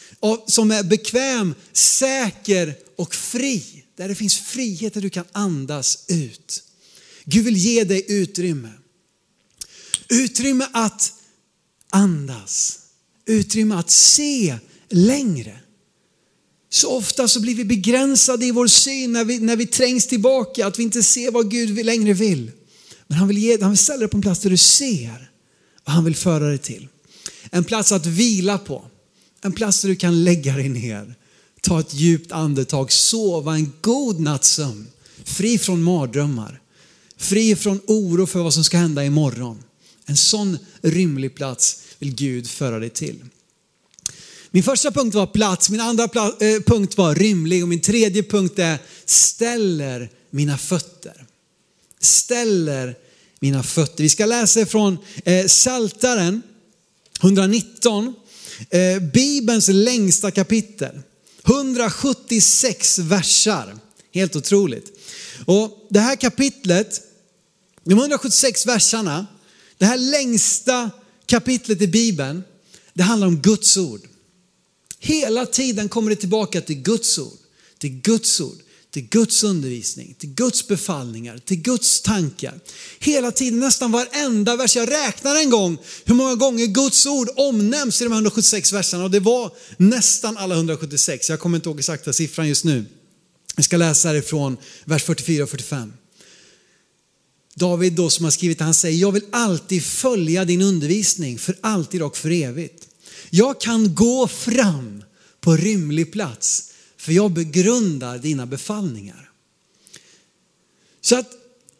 som 0.46 0.70
är 0.70 0.82
bekväm, 0.82 1.54
säker 1.72 2.74
och 2.96 3.14
fri. 3.14 3.84
Där 3.96 4.08
det 4.08 4.14
finns 4.14 4.38
frihet, 4.38 4.94
där 4.94 5.00
du 5.00 5.10
kan 5.10 5.24
andas 5.32 6.04
ut. 6.08 6.62
Gud 7.24 7.44
vill 7.44 7.56
ge 7.56 7.84
dig 7.84 8.04
utrymme. 8.08 8.72
Utrymme 10.08 10.66
att 10.72 11.12
andas. 11.90 12.78
Utrymme 13.26 13.74
att 13.74 13.90
se 13.90 14.58
längre. 14.88 15.59
Så 16.72 16.96
ofta 16.96 17.28
så 17.28 17.40
blir 17.40 17.54
vi 17.54 17.64
begränsade 17.64 18.46
i 18.46 18.50
vår 18.50 18.66
syn 18.66 19.12
när 19.12 19.24
vi, 19.24 19.38
när 19.38 19.56
vi 19.56 19.66
trängs 19.66 20.06
tillbaka, 20.06 20.66
att 20.66 20.78
vi 20.78 20.82
inte 20.82 21.02
ser 21.02 21.30
vad 21.30 21.50
Gud 21.50 21.86
längre 21.86 22.12
vill. 22.12 22.50
Men 23.06 23.18
han 23.18 23.28
vill, 23.28 23.38
ge, 23.38 23.58
han 23.60 23.70
vill 23.70 23.78
ställa 23.78 23.98
dig 23.98 24.08
på 24.08 24.16
en 24.16 24.22
plats 24.22 24.40
där 24.40 24.50
du 24.50 24.56
ser 24.56 25.30
vad 25.84 25.94
han 25.94 26.04
vill 26.04 26.16
föra 26.16 26.48
dig 26.48 26.58
till. 26.58 26.88
En 27.50 27.64
plats 27.64 27.92
att 27.92 28.06
vila 28.06 28.58
på, 28.58 28.84
en 29.40 29.52
plats 29.52 29.82
där 29.82 29.88
du 29.88 29.96
kan 29.96 30.24
lägga 30.24 30.56
dig 30.56 30.68
ner, 30.68 31.14
ta 31.60 31.80
ett 31.80 31.94
djupt 31.94 32.32
andetag, 32.32 32.92
sova 32.92 33.54
en 33.54 33.72
god 33.80 34.20
nattsömn. 34.20 34.86
Fri 35.24 35.58
från 35.58 35.82
mardrömmar, 35.82 36.60
fri 37.16 37.56
från 37.56 37.80
oro 37.86 38.26
för 38.26 38.42
vad 38.42 38.54
som 38.54 38.64
ska 38.64 38.78
hända 38.78 39.04
imorgon. 39.04 39.62
En 40.06 40.16
sån 40.16 40.58
rymlig 40.80 41.34
plats 41.34 41.82
vill 41.98 42.14
Gud 42.14 42.50
föra 42.50 42.78
dig 42.78 42.90
till. 42.90 43.20
Min 44.50 44.62
första 44.62 44.90
punkt 44.90 45.14
var 45.14 45.26
plats, 45.26 45.70
min 45.70 45.80
andra 45.80 46.04
eh, 46.04 46.60
punkt 46.66 46.96
var 46.96 47.14
rymlig 47.14 47.62
och 47.62 47.68
min 47.68 47.80
tredje 47.80 48.22
punkt 48.22 48.58
är 48.58 48.78
ställer 49.04 50.10
mina 50.30 50.58
fötter. 50.58 51.26
Ställer 52.00 52.94
mina 53.40 53.62
fötter. 53.62 54.02
Vi 54.02 54.08
ska 54.08 54.26
läsa 54.26 54.66
från 54.66 54.98
eh, 55.24 55.46
Saltaren 55.46 56.42
119, 57.22 58.14
eh, 58.70 59.02
Bibelns 59.12 59.68
längsta 59.68 60.30
kapitel. 60.30 61.02
176 61.44 62.98
versar. 62.98 63.78
Helt 64.14 64.36
otroligt. 64.36 64.92
Och 65.46 65.86
det 65.90 66.00
här 66.00 66.16
kapitlet, 66.16 67.00
de 67.84 67.92
176 67.98 68.66
versarna, 68.66 69.26
det 69.78 69.84
här 69.86 69.98
längsta 69.98 70.90
kapitlet 71.26 71.82
i 71.82 71.86
Bibeln, 71.86 72.42
det 72.94 73.02
handlar 73.02 73.26
om 73.26 73.36
Guds 73.36 73.76
ord. 73.76 74.09
Hela 75.02 75.46
tiden 75.46 75.88
kommer 75.88 76.10
det 76.10 76.16
tillbaka 76.16 76.60
till 76.60 76.82
Guds 76.82 77.18
ord, 77.18 77.38
till 77.78 77.90
Guds 77.90 78.40
ord, 78.40 78.58
till 78.90 79.08
Guds 79.08 79.44
undervisning, 79.44 80.14
till 80.18 80.34
Guds 80.34 80.68
befallningar, 80.68 81.38
till 81.38 81.56
Guds 81.56 82.00
tankar. 82.00 82.60
Hela 82.98 83.32
tiden, 83.32 83.60
nästan 83.60 83.92
varenda 83.92 84.56
vers. 84.56 84.76
Jag 84.76 84.90
räknar 84.90 85.36
en 85.36 85.50
gång 85.50 85.78
hur 86.04 86.14
många 86.14 86.34
gånger 86.34 86.66
Guds 86.66 87.06
ord 87.06 87.28
omnämns 87.36 88.00
i 88.00 88.04
de 88.04 88.12
176 88.12 88.72
verserna 88.72 89.04
och 89.04 89.10
det 89.10 89.20
var 89.20 89.52
nästan 89.76 90.36
alla 90.36 90.54
176. 90.54 91.30
Jag 91.30 91.40
kommer 91.40 91.56
inte 91.56 91.68
ihåg 91.68 91.78
exakta 91.78 92.12
siffran 92.12 92.48
just 92.48 92.64
nu. 92.64 92.84
Vi 93.56 93.62
ska 93.62 93.76
läsa 93.76 94.08
härifrån 94.08 94.56
vers 94.84 95.02
44 95.02 95.42
och 95.42 95.50
45. 95.50 95.92
David 97.54 97.92
då 97.92 98.10
som 98.10 98.24
har 98.24 98.30
skrivit, 98.30 98.60
han 98.60 98.74
säger, 98.74 98.98
jag 98.98 99.12
vill 99.12 99.24
alltid 99.32 99.84
följa 99.84 100.44
din 100.44 100.62
undervisning 100.62 101.38
för 101.38 101.58
alltid 101.60 102.02
och 102.02 102.16
för 102.16 102.30
evigt. 102.30 102.89
Jag 103.30 103.60
kan 103.60 103.94
gå 103.94 104.28
fram 104.28 105.04
på 105.40 105.56
rymlig 105.56 106.12
plats 106.12 106.72
för 106.96 107.12
jag 107.12 107.30
begrundar 107.30 108.18
dina 108.18 108.46
befallningar. 108.46 109.30
Så 111.00 111.16
att 111.16 111.32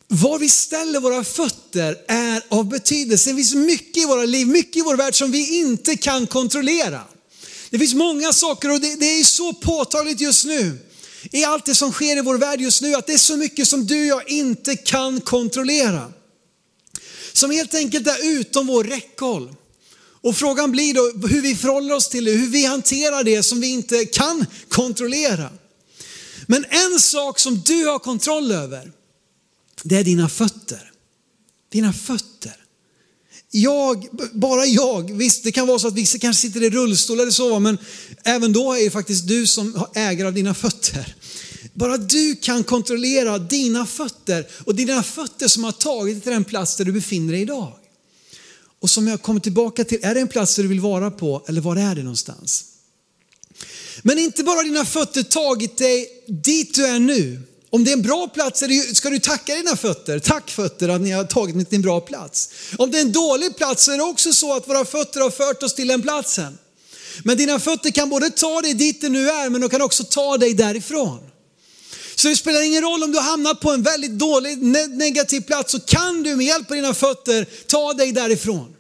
var 0.09 0.39
vi 0.39 0.49
ställer 0.49 1.01
våra 1.01 1.25
fötter 1.25 1.97
är 2.09 2.43
av 2.49 2.69
betydelse. 2.69 3.31
Det 3.31 3.37
finns 3.37 3.55
mycket 3.55 4.03
i 4.03 4.07
våra 4.07 4.25
liv, 4.25 4.47
mycket 4.47 4.77
i 4.77 4.81
vår 4.81 4.97
värld 4.97 5.15
som 5.15 5.31
vi 5.31 5.61
inte 5.61 5.97
kan 5.97 6.27
kontrollera. 6.27 7.03
Det 7.71 7.79
finns 7.79 7.95
många 7.95 8.33
saker 8.33 8.71
och 8.71 8.81
det, 8.81 9.01
det 9.01 9.07
är 9.07 9.25
så 9.25 9.53
påtagligt 9.53 10.21
just 10.21 10.45
nu 10.45 10.79
i 11.31 11.45
allt 11.45 11.67
det 11.67 11.75
som 11.75 11.93
sker 11.93 12.17
i 12.17 12.21
vår 12.21 12.39
värld 12.39 12.61
just 12.61 12.83
nu, 12.83 12.95
att 12.95 13.07
det 13.07 13.13
är 13.13 13.19
så 13.19 13.37
mycket 13.37 13.69
som 13.69 13.87
du 13.87 14.01
och 14.01 14.07
jag 14.07 14.31
inte 14.31 14.77
kan 14.77 15.21
kontrollera. 15.21 16.13
Som 17.33 17.51
helt 17.51 17.75
enkelt 17.75 18.07
är 18.07 18.31
utom 18.31 18.67
vår 18.67 18.85
räckhåll. 18.85 19.55
Och 20.23 20.37
frågan 20.37 20.73
blir 20.73 20.95
då 20.95 21.29
hur 21.29 21.43
vi 21.43 21.55
förhåller 21.55 21.95
oss 21.95 22.09
till 22.09 22.25
det, 22.25 22.33
hur 22.33 22.49
vi 22.49 22.65
hanterar 22.65 23.25
det 23.25 23.43
som 23.43 23.61
vi 23.61 23.67
inte 23.67 24.05
kan 24.05 24.47
kontrollera. 24.69 25.51
Men 26.47 26.65
en 26.65 26.99
sak 26.99 27.39
som 27.39 27.63
du 27.67 27.87
har 27.87 27.99
kontroll 27.99 28.53
över, 28.53 28.93
det 29.83 29.97
är 29.97 30.05
dina 30.05 30.29
fötter. 30.29 30.93
Dina 31.73 31.93
fötter. 31.93 32.57
Jag, 33.51 34.07
bara 34.33 34.67
jag, 34.67 35.13
visst 35.13 35.45
det 35.45 35.53
kan 35.53 35.67
vara 35.67 35.79
så 35.79 35.89
att 35.89 35.95
vissa 35.95 36.19
kanske 36.19 36.41
sitter 36.41 36.63
i 36.63 36.71
rullstol 36.71 37.21
eller 37.21 37.31
så, 37.31 37.59
men 37.59 37.79
även 38.25 38.53
då 38.53 38.73
är 38.73 38.85
det 38.85 38.91
faktiskt 38.91 39.29
du 39.29 39.47
som 39.47 39.87
äger 39.95 40.25
av 40.25 40.35
dina 40.35 40.55
fötter. 40.55 41.17
Bara 41.75 41.97
du 41.97 42.37
kan 42.37 42.65
kontrollera 42.65 43.39
dina 43.39 43.87
fötter 43.87 44.47
och 44.65 44.75
dina 44.75 45.03
fötter 45.03 45.49
som 45.49 45.65
har 45.65 45.73
tagit 45.73 46.15
dig 46.15 46.23
till 46.23 46.33
den 46.33 46.45
plats 46.45 46.77
där 46.77 46.85
du 46.85 46.93
befinner 46.93 47.33
dig 47.33 47.43
idag. 47.43 47.73
Och 48.81 48.91
som 48.91 49.09
jag 49.09 49.23
kommer 49.23 49.41
tillbaka 49.41 49.85
till, 49.85 49.99
är 50.03 50.15
det 50.15 50.21
en 50.21 50.29
plats 50.29 50.57
du 50.57 50.69
vill 50.69 50.81
vara 50.81 51.11
på 51.11 51.45
eller 51.49 51.61
var 51.61 51.77
är 51.77 51.95
det 51.95 52.03
någonstans? 52.03 52.65
Men 54.03 54.19
inte 54.19 54.43
bara 54.43 54.63
dina 54.63 54.85
fötter 54.85 55.23
tagit 55.23 55.79
dig 55.79 56.25
dit 56.27 56.75
du 56.75 56.87
är 56.87 56.99
nu. 56.99 57.43
Om 57.71 57.85
det 57.85 57.91
är 57.91 57.97
en 57.97 58.03
bra 58.03 58.29
plats 58.29 58.63
ska 58.93 59.11
du 59.11 59.19
tacka 59.19 59.55
dina 59.55 59.77
fötter. 59.77 60.19
Tack 60.19 60.51
fötter 60.51 60.89
att 60.89 61.01
ni 61.01 61.11
har 61.11 61.25
tagit 61.25 61.57
mig 61.57 61.65
till 61.65 61.77
en 61.77 61.83
bra 61.83 62.01
plats. 62.01 62.51
Om 62.79 62.91
det 62.91 62.99
är 62.99 63.03
en 63.03 63.13
dålig 63.13 63.57
plats 63.57 63.85
så 63.85 63.93
är 63.93 63.97
det 63.97 64.03
också 64.03 64.33
så 64.33 64.57
att 64.57 64.69
våra 64.69 64.85
fötter 64.85 65.21
har 65.21 65.31
fört 65.31 65.63
oss 65.63 65.75
till 65.75 65.89
den 65.89 66.03
platsen. 66.03 66.59
Men 67.25 67.37
dina 67.37 67.61
fötter 67.61 67.91
kan 67.91 68.09
både 68.09 68.31
ta 68.31 68.61
dig 68.61 68.75
dit 68.75 69.01
du 69.01 69.09
nu 69.09 69.31
är 69.31 69.51
men 69.51 69.61
de 69.61 69.71
kan 69.71 69.83
också 69.83 70.05
ta 70.05 70.37
dig 70.37 70.55
därifrån. 70.55 71.19
Så 72.15 72.29
det 72.29 72.37
spelar 72.37 72.63
ingen 72.63 72.83
roll 72.83 73.03
om 73.03 73.13
du 73.13 73.19
har 73.19 73.25
hamnat 73.25 73.61
på 73.61 73.71
en 73.71 73.83
väldigt 73.83 74.11
dålig 74.11 74.59
negativ 74.91 75.41
plats 75.41 75.73
så 75.73 75.81
kan 75.81 76.23
du 76.23 76.37
med 76.37 76.47
hjälp 76.47 76.71
av 76.71 76.77
dina 76.77 76.95
fötter 76.95 77.47
ta 77.67 77.93
dig 77.93 78.13
därifrån. 78.13 78.75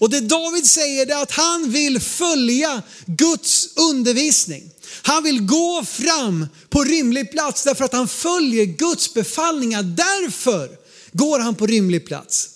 Och 0.00 0.10
det 0.10 0.20
David 0.20 0.66
säger 0.66 1.06
är 1.06 1.22
att 1.22 1.30
han 1.30 1.70
vill 1.70 2.00
följa 2.00 2.82
Guds 3.06 3.76
undervisning. 3.76 4.70
Han 5.02 5.22
vill 5.22 5.40
gå 5.40 5.84
fram 5.84 6.46
på 6.68 6.84
rimlig 6.84 7.30
plats 7.32 7.64
därför 7.64 7.84
att 7.84 7.92
han 7.92 8.08
följer 8.08 8.64
Guds 8.64 9.14
befallningar. 9.14 9.82
Därför 9.82 10.78
går 11.12 11.38
han 11.38 11.54
på 11.54 11.66
rimlig 11.66 12.06
plats. 12.06 12.48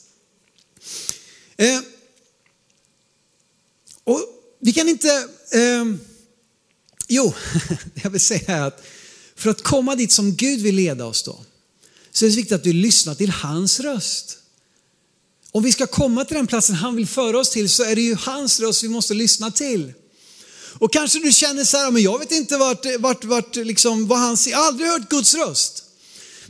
Eh, 1.57 1.81
och 4.05 4.21
vi 4.61 4.73
kan 4.73 4.89
inte, 4.89 5.29
eh, 5.53 5.85
jo, 7.09 7.35
jag 7.95 8.11
vill 8.11 8.21
säga 8.21 8.65
att 8.65 8.83
för 9.37 9.51
att 9.51 9.63
komma 9.63 9.95
dit 9.95 10.13
som 10.13 10.35
Gud 10.35 10.61
vill 10.61 10.75
leda 10.75 11.05
oss 11.05 11.23
då, 11.23 11.45
så 12.11 12.25
är 12.25 12.31
det 12.31 12.37
viktigt 12.37 12.53
att 12.53 12.65
du 12.65 12.73
lyssnar 12.73 13.15
till 13.15 13.31
hans 13.31 13.81
röst. 13.81 14.39
Om 15.57 15.63
vi 15.63 15.73
ska 15.73 15.87
komma 15.87 16.25
till 16.25 16.37
den 16.37 16.47
platsen 16.47 16.75
han 16.75 16.97
vill 16.97 17.07
föra 17.07 17.39
oss 17.39 17.51
till 17.51 17.69
så 17.69 17.83
är 17.83 17.95
det 17.95 18.03
ju 18.03 18.15
hans 18.15 18.61
röst 18.61 18.85
vi 18.85 18.89
måste 18.89 19.15
lyssna 19.15 19.51
till. 19.51 19.93
Och 20.79 20.93
kanske 20.93 21.19
du 21.19 21.33
känner 21.33 21.65
så 21.65 21.77
här, 21.77 21.91
men 21.91 22.03
jag 22.03 22.19
vet 22.19 22.33
inte 22.33 22.57
vart, 22.57 22.87
vart, 22.99 23.25
vart 23.25 23.57
liksom, 23.57 24.07
vad 24.07 24.19
han 24.19 24.37
säger. 24.37 24.57
Jag 24.57 24.63
har 24.63 24.69
aldrig 24.69 24.89
hört 24.89 25.09
Guds 25.09 25.35
röst. 25.35 25.85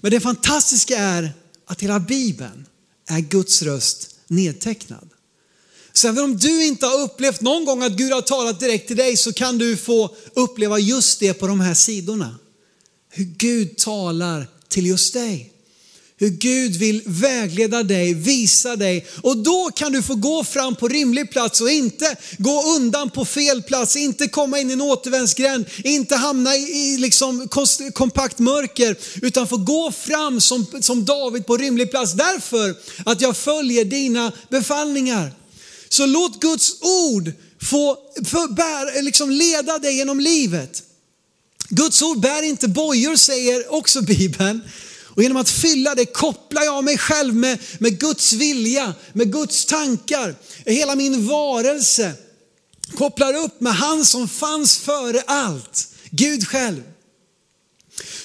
Men 0.01 0.11
det 0.11 0.21
fantastiska 0.21 0.99
är 0.99 1.33
att 1.67 1.83
hela 1.83 2.01
Bibeln 2.01 2.67
är 3.09 3.21
Guds 3.21 3.63
röst 3.63 4.11
nedtecknad. 4.27 5.09
Så 5.93 6.09
även 6.09 6.25
om 6.25 6.37
du 6.37 6.65
inte 6.65 6.87
har 6.87 7.01
upplevt 7.01 7.41
någon 7.41 7.65
gång 7.65 7.83
att 7.83 7.93
Gud 7.93 8.13
har 8.13 8.23
talat 8.23 8.61
direkt 8.61 8.87
till 8.87 8.97
dig 8.97 9.17
så 9.17 9.33
kan 9.33 9.59
du 9.59 9.77
få 9.77 10.17
uppleva 10.35 10.79
just 10.79 11.21
det 11.21 11.35
på 11.35 11.47
de 11.47 11.61
här 11.61 11.75
sidorna. 11.75 12.39
Hur 13.11 13.25
Gud 13.25 13.77
talar 13.77 14.47
till 14.69 14.87
just 14.87 15.13
dig. 15.13 15.53
Hur 16.19 16.29
Gud 16.29 16.77
vill 16.77 17.03
vägleda 17.07 17.83
dig, 17.83 18.15
visa 18.15 18.77
dig 18.77 19.07
och 19.23 19.37
då 19.37 19.71
kan 19.75 19.93
du 19.93 20.03
få 20.03 20.15
gå 20.15 20.45
fram 20.45 20.77
på 20.77 20.89
rimlig 20.89 21.31
plats 21.31 21.61
och 21.61 21.71
inte 21.71 22.17
gå 22.39 22.63
undan 22.77 23.11
på 23.11 23.25
fel 23.25 23.63
plats, 23.63 23.97
inte 23.97 24.29
komma 24.29 24.59
in 24.59 24.71
i 24.71 24.73
en 24.73 24.81
återvändsgränd, 24.81 25.67
inte 25.85 26.17
hamna 26.17 26.57
i, 26.57 26.97
liksom 26.99 27.49
kompakt 27.95 28.39
mörker 28.39 28.97
utan 29.23 29.49
få 29.49 29.57
gå 29.57 29.93
fram 29.93 30.41
som, 30.41 30.67
som 30.81 31.05
David 31.05 31.47
på 31.47 31.57
rimlig 31.57 31.91
plats 31.91 32.13
därför 32.13 32.75
att 33.05 33.21
jag 33.21 33.37
följer 33.37 33.85
dina 33.85 34.33
befallningar. 34.49 35.33
Så 35.89 36.07
låt 36.07 36.41
Guds 36.41 36.83
ord 36.83 37.33
få 37.63 37.97
för, 38.25 38.55
bär, 38.55 39.03
liksom 39.03 39.31
leda 39.31 39.79
dig 39.79 39.97
genom 39.97 40.21
livet. 40.21 40.83
Guds 41.69 42.03
ord 42.03 42.21
bär 42.21 42.43
inte 42.43 42.69
bojor 42.69 43.17
säger 43.17 43.75
också 43.75 44.03
Bibeln. 44.03 44.61
Och 45.17 45.23
genom 45.23 45.37
att 45.37 45.51
fylla 45.51 45.95
det 45.95 46.07
kopplar 46.07 46.63
jag 46.63 46.85
mig 46.85 46.99
själv 46.99 47.35
med, 47.35 47.59
med 47.79 47.99
Guds 47.99 48.33
vilja, 48.33 48.95
med 49.13 49.33
Guds 49.33 49.65
tankar. 49.65 50.35
Hela 50.65 50.95
min 50.95 51.27
varelse 51.27 52.13
kopplar 52.95 53.35
upp 53.35 53.61
med 53.61 53.75
han 53.75 54.05
som 54.05 54.29
fanns 54.29 54.79
före 54.79 55.23
allt, 55.27 55.89
Gud 56.11 56.49
själv. 56.49 56.83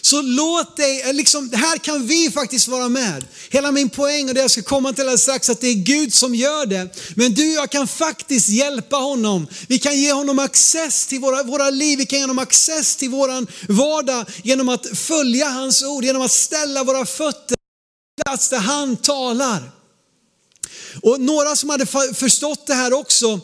Så 0.02 0.22
låt 0.22 0.78
dig, 0.78 1.02
eh, 1.02 1.14
liksom, 1.14 1.52
här 1.54 1.78
kan 1.78 2.08
vi 2.08 2.32
faktiskt 2.32 2.68
vara 2.68 2.90
med. 2.90 3.26
Hela 3.50 3.72
min 3.72 3.90
poäng 3.90 4.30
och 4.30 4.36
det 4.36 4.42
jag 4.42 4.52
ska 4.52 4.62
komma 4.62 4.94
till 4.94 5.02
alldeles 5.02 5.22
strax, 5.22 5.50
att 5.50 5.62
det 5.62 5.68
är 5.68 5.74
Gud 5.74 6.14
som 6.14 6.36
gör 6.36 6.66
det. 6.66 6.96
Men 7.16 7.34
du 7.34 7.48
och 7.48 7.56
jag 7.56 7.72
kan 7.72 7.88
faktiskt 7.88 8.50
hjälpa 8.50 8.96
honom. 8.96 9.48
Vi 9.68 9.80
kan 9.80 9.98
ge 9.98 10.12
honom 10.14 10.40
access 10.40 11.08
till 11.08 11.20
våra, 11.20 11.44
våra 11.44 11.70
liv, 11.70 11.98
vi 11.98 12.06
kan 12.06 12.20
ge 12.20 12.24
honom 12.24 12.40
access 12.40 12.96
till 12.96 13.10
våran 13.10 13.48
vardag 13.70 14.26
genom 14.44 14.70
att 14.70 14.98
följa 14.98 15.50
hans 15.50 15.84
ord, 15.84 16.04
genom 16.04 16.22
att 16.22 16.32
ställa 16.32 16.84
våra 16.84 17.06
fötter 17.06 17.56
på 17.56 18.24
plats 18.24 18.50
där 18.50 18.60
han 18.60 18.98
talar. 18.98 19.72
Och 21.02 21.22
några 21.22 21.56
som 21.56 21.70
hade 21.70 21.86
förstått 22.14 22.68
det 22.68 22.74
här 22.74 22.94
också 22.94 23.40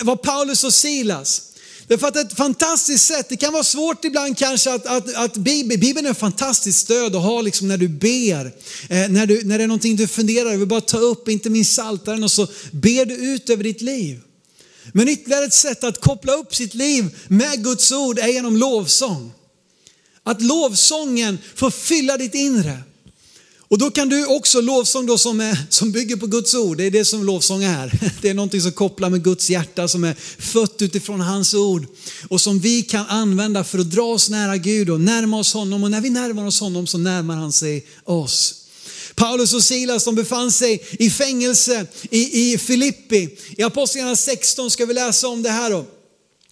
var 0.00 0.16
Paulus 0.16 0.64
och 0.64 0.74
Silas. 0.74 1.51
Därför 1.92 2.06
att 2.06 2.16
ett 2.16 2.36
fantastiskt 2.36 3.04
sätt, 3.04 3.28
det 3.28 3.36
kan 3.36 3.52
vara 3.52 3.64
svårt 3.64 4.04
ibland 4.04 4.38
kanske 4.38 4.72
att, 4.72 4.86
att, 4.86 5.14
att 5.14 5.36
Bibeln, 5.36 5.80
Bibeln 5.80 6.06
är 6.06 6.10
ett 6.10 6.18
fantastiskt 6.18 6.78
stöd 6.78 7.16
att 7.16 7.22
ha 7.22 7.40
liksom 7.40 7.68
när 7.68 7.76
du 7.76 7.88
ber, 7.88 8.46
eh, 8.88 9.08
när, 9.08 9.26
du, 9.26 9.44
när 9.44 9.58
det 9.58 9.64
är 9.64 9.68
någonting 9.68 9.96
du 9.96 10.08
funderar 10.08 10.52
över, 10.52 10.66
bara 10.66 10.80
ta 10.80 10.98
upp, 10.98 11.28
inte 11.28 11.50
minst 11.50 11.74
saltaren 11.74 12.24
och 12.24 12.30
så 12.30 12.46
ber 12.70 13.04
du 13.04 13.14
ut 13.14 13.50
över 13.50 13.64
ditt 13.64 13.80
liv. 13.80 14.20
Men 14.92 15.08
ytterligare 15.08 15.44
ett 15.44 15.54
sätt 15.54 15.84
att 15.84 16.00
koppla 16.00 16.32
upp 16.32 16.54
sitt 16.54 16.74
liv 16.74 17.16
med 17.28 17.64
Guds 17.64 17.92
ord 17.92 18.18
är 18.18 18.28
genom 18.28 18.56
lovsång. 18.56 19.32
Att 20.22 20.42
lovsången 20.42 21.38
får 21.54 21.70
fylla 21.70 22.16
ditt 22.16 22.34
inre. 22.34 22.78
Och 23.72 23.78
då 23.78 23.90
kan 23.90 24.08
du 24.08 24.26
också 24.26 24.60
lovsång 24.60 25.06
då 25.06 25.18
som, 25.18 25.40
är, 25.40 25.58
som 25.68 25.92
bygger 25.92 26.16
på 26.16 26.26
Guds 26.26 26.54
ord, 26.54 26.76
det 26.76 26.84
är 26.84 26.90
det 26.90 27.04
som 27.04 27.24
lovsång 27.24 27.64
är. 27.64 28.12
Det 28.22 28.28
är 28.28 28.34
någonting 28.34 28.60
som 28.60 28.72
kopplar 28.72 29.10
med 29.10 29.24
Guds 29.24 29.50
hjärta 29.50 29.88
som 29.88 30.04
är 30.04 30.14
fött 30.38 30.82
utifrån 30.82 31.20
hans 31.20 31.54
ord 31.54 31.86
och 32.28 32.40
som 32.40 32.58
vi 32.58 32.82
kan 32.82 33.06
använda 33.06 33.64
för 33.64 33.78
att 33.78 33.90
dra 33.90 34.02
oss 34.02 34.30
nära 34.30 34.56
Gud 34.56 34.90
och 34.90 35.00
närma 35.00 35.38
oss 35.38 35.54
honom 35.54 35.84
och 35.84 35.90
när 35.90 36.00
vi 36.00 36.10
närmar 36.10 36.46
oss 36.46 36.60
honom 36.60 36.86
så 36.86 36.98
närmar 36.98 37.36
han 37.36 37.52
sig 37.52 37.86
oss. 38.04 38.54
Paulus 39.14 39.54
och 39.54 39.64
Silas 39.64 40.04
de 40.04 40.14
befann 40.14 40.52
sig 40.52 40.84
i 40.98 41.10
fängelse 41.10 41.86
i, 42.10 42.52
i 42.52 42.58
Filippi. 42.58 43.28
I 43.56 43.62
Apostlagärningarna 43.62 44.16
16 44.16 44.70
ska 44.70 44.86
vi 44.86 44.94
läsa 44.94 45.28
om 45.28 45.42
det 45.42 45.50
här 45.50 45.70
då. 45.70 45.84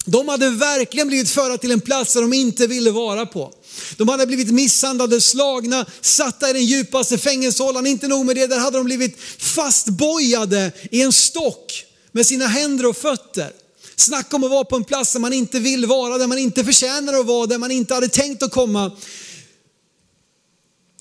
De 0.05 0.27
hade 0.27 0.49
verkligen 0.49 1.07
blivit 1.07 1.29
förda 1.29 1.57
till 1.57 1.71
en 1.71 1.81
plats 1.81 2.13
där 2.13 2.21
de 2.21 2.33
inte 2.33 2.67
ville 2.67 2.91
vara 2.91 3.25
på. 3.25 3.53
De 3.97 4.07
hade 4.07 4.27
blivit 4.27 4.51
misshandlade, 4.51 5.21
slagna, 5.21 5.85
satta 6.01 6.49
i 6.49 6.53
den 6.53 6.65
djupaste 6.65 7.17
fängelsehålan. 7.17 7.87
Inte 7.87 8.07
nog 8.07 8.25
med 8.25 8.35
det, 8.35 8.47
där 8.47 8.59
hade 8.59 8.77
de 8.77 8.85
blivit 8.85 9.19
fastbojade 9.37 10.71
i 10.91 11.01
en 11.01 11.13
stock 11.13 11.85
med 12.11 12.25
sina 12.25 12.47
händer 12.47 12.85
och 12.85 12.97
fötter. 12.97 13.51
Snacka 13.95 14.35
om 14.35 14.43
att 14.43 14.51
vara 14.51 14.63
på 14.63 14.75
en 14.75 14.83
plats 14.83 15.13
där 15.13 15.19
man 15.19 15.33
inte 15.33 15.59
vill 15.59 15.85
vara, 15.85 16.17
där 16.17 16.27
man 16.27 16.37
inte 16.37 16.63
förtjänar 16.63 17.13
att 17.13 17.25
vara, 17.25 17.47
där 17.47 17.57
man 17.57 17.71
inte 17.71 17.93
hade 17.93 18.09
tänkt 18.09 18.43
att 18.43 18.51
komma. 18.51 18.91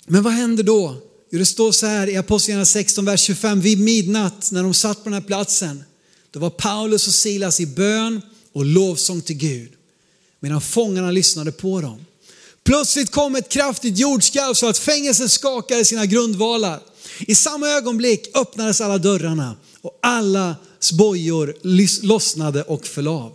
Men 0.07 0.23
vad 0.23 0.33
händer 0.33 0.63
då? 0.63 0.97
Jo, 1.31 1.39
det 1.39 1.47
står 1.47 1.73
så 1.73 1.87
här 1.87 2.07
i 2.07 2.17
Apostlagärningarna 2.17 2.65
16, 2.65 3.05
vers 3.05 3.21
25. 3.21 3.61
Vid 3.61 3.81
midnatt 3.81 4.51
när 4.53 4.63
de 4.63 4.75
satt 4.75 4.99
på 4.99 5.05
den 5.05 5.13
här 5.13 5.21
platsen, 5.21 5.85
då 6.31 6.41
var 6.41 6.51
Paulus 6.51 7.07
och 7.07 7.15
Silas 7.15 7.61
i 7.61 7.67
bön 7.67 8.23
och 8.53 8.65
lovsång 8.65 9.21
till 9.21 9.37
Gud. 9.37 9.73
Medan 10.41 10.61
fångarna 10.61 11.11
lyssnade 11.11 11.53
på 11.53 11.81
dem. 11.81 12.05
Plötsligt 12.71 13.11
kom 13.11 13.37
ett 13.37 13.49
kraftigt 13.49 13.99
jordskalv 13.99 14.55
så 14.55 14.69
att 14.69 14.79
fängelset 14.79 15.31
skakade 15.31 15.85
sina 15.85 16.07
grundvalar. 16.07 16.81
I 17.19 17.35
samma 17.35 17.69
ögonblick 17.69 18.37
öppnades 18.37 18.81
alla 18.81 18.99
dörrarna 18.99 19.57
och 19.83 19.99
alla 20.03 20.57
bojor 20.99 21.57
lossnade 22.07 22.63
och 22.63 22.87
föll 22.87 23.09
av. 23.09 23.33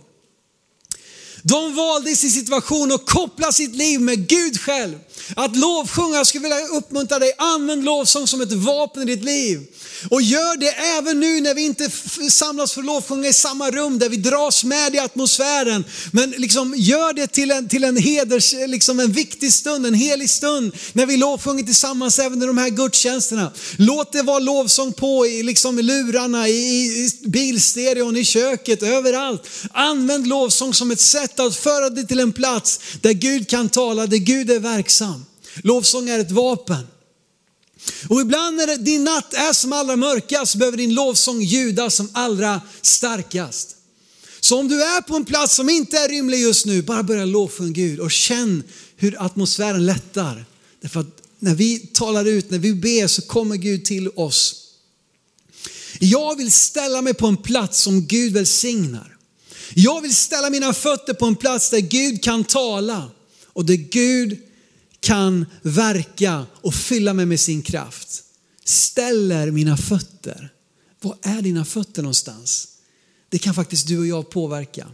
De 1.42 1.74
valde 1.74 2.10
i 2.10 2.16
sin 2.16 2.30
situation 2.30 2.92
att 2.92 3.06
koppla 3.06 3.52
sitt 3.52 3.74
liv 3.74 4.00
med 4.00 4.28
Gud 4.28 4.60
själv. 4.60 4.98
Att 5.36 5.56
lovsjunga, 5.56 6.16
jag 6.16 6.26
skulle 6.26 6.42
vilja 6.42 6.66
uppmuntra 6.66 7.18
dig, 7.18 7.32
använd 7.38 7.84
lovsång 7.84 8.26
som 8.26 8.40
ett 8.40 8.52
vapen 8.52 9.02
i 9.02 9.16
ditt 9.16 9.24
liv. 9.24 9.66
Och 10.10 10.22
gör 10.22 10.56
det 10.56 10.70
även 10.70 11.20
nu 11.20 11.40
när 11.40 11.54
vi 11.54 11.64
inte 11.64 11.90
samlas 12.30 12.72
för 12.72 12.82
lovsjunga 12.82 13.28
i 13.28 13.32
samma 13.32 13.70
rum 13.70 13.98
där 13.98 14.08
vi 14.08 14.16
dras 14.16 14.64
med 14.64 14.94
i 14.94 14.98
atmosfären. 14.98 15.84
Men 16.12 16.30
liksom 16.30 16.74
gör 16.76 17.12
det 17.12 17.26
till 17.26 17.50
en, 17.50 17.68
till 17.68 17.84
en 17.84 17.96
heders, 17.96 18.52
liksom 18.52 19.00
en 19.00 19.12
viktig 19.12 19.52
stund, 19.52 19.86
en 19.86 19.94
helig 19.94 20.30
stund 20.30 20.72
när 20.92 21.06
vi 21.06 21.16
lovsjunger 21.16 21.64
tillsammans 21.64 22.18
även 22.18 22.42
i 22.42 22.46
de 22.46 22.58
här 22.58 22.68
gudstjänsterna. 22.68 23.52
Låt 23.76 24.12
det 24.12 24.22
vara 24.22 24.38
lovsång 24.38 24.92
på 24.92 25.26
i, 25.26 25.42
liksom 25.42 25.78
i 25.78 25.82
lurarna, 25.82 26.48
i, 26.48 26.52
i 26.52 27.10
bilstereon, 27.28 28.16
i 28.16 28.24
köket, 28.24 28.82
överallt. 28.82 29.48
Använd 29.72 30.26
lovsång 30.26 30.74
som 30.74 30.90
ett 30.90 31.00
sätt 31.00 31.40
att 31.40 31.56
föra 31.56 31.90
dig 31.90 32.06
till 32.06 32.20
en 32.20 32.32
plats 32.32 32.80
där 33.00 33.12
Gud 33.12 33.48
kan 33.48 33.68
tala, 33.68 34.06
där 34.06 34.16
Gud 34.16 34.50
är 34.50 34.58
verksam. 34.58 35.24
Lovsång 35.62 36.08
är 36.08 36.18
ett 36.18 36.30
vapen. 36.30 36.86
Och 38.08 38.20
ibland 38.20 38.56
när 38.56 38.76
din 38.76 39.04
natt 39.04 39.34
är 39.34 39.52
som 39.52 39.72
allra 39.72 39.96
mörkast 39.96 40.54
behöver 40.54 40.78
din 40.78 40.94
lovsång 40.94 41.42
ljuda 41.42 41.90
som 41.90 42.10
allra 42.12 42.60
starkast. 42.82 43.76
Så 44.40 44.58
om 44.58 44.68
du 44.68 44.82
är 44.82 45.00
på 45.00 45.16
en 45.16 45.24
plats 45.24 45.54
som 45.54 45.68
inte 45.68 45.98
är 45.98 46.08
rymlig 46.08 46.40
just 46.40 46.66
nu, 46.66 46.82
bara 46.82 47.02
börja 47.02 47.24
lovsjunga 47.24 47.72
Gud 47.72 48.00
och 48.00 48.10
känn 48.10 48.62
hur 48.96 49.24
atmosfären 49.24 49.86
lättar. 49.86 50.44
Därför 50.80 51.00
att 51.00 51.22
när 51.38 51.54
vi 51.54 51.78
talar 51.78 52.24
ut, 52.24 52.50
när 52.50 52.58
vi 52.58 52.74
ber 52.74 53.06
så 53.06 53.22
kommer 53.22 53.56
Gud 53.56 53.84
till 53.84 54.08
oss. 54.08 54.62
Jag 56.00 56.36
vill 56.36 56.52
ställa 56.52 57.02
mig 57.02 57.14
på 57.14 57.26
en 57.26 57.36
plats 57.36 57.82
som 57.82 58.06
Gud 58.06 58.32
välsignar. 58.32 59.16
Jag 59.74 60.00
vill 60.00 60.16
ställa 60.16 60.50
mina 60.50 60.72
fötter 60.72 61.14
på 61.14 61.26
en 61.26 61.36
plats 61.36 61.70
där 61.70 61.80
Gud 61.80 62.22
kan 62.22 62.44
tala 62.44 63.10
och 63.46 63.64
där 63.64 63.74
Gud 63.74 64.38
kan 65.06 65.46
verka 65.62 66.46
och 66.52 66.74
fylla 66.74 67.14
mig 67.14 67.26
med 67.26 67.40
sin 67.40 67.62
kraft. 67.62 68.24
Ställer 68.64 69.50
mina 69.50 69.76
fötter. 69.76 70.48
Var 71.00 71.18
är 71.22 71.42
dina 71.42 71.64
fötter 71.64 72.02
någonstans? 72.02 72.68
Det 73.28 73.38
kan 73.38 73.54
faktiskt 73.54 73.88
du 73.88 73.98
och 73.98 74.06
jag 74.06 74.30
påverka. 74.30 74.90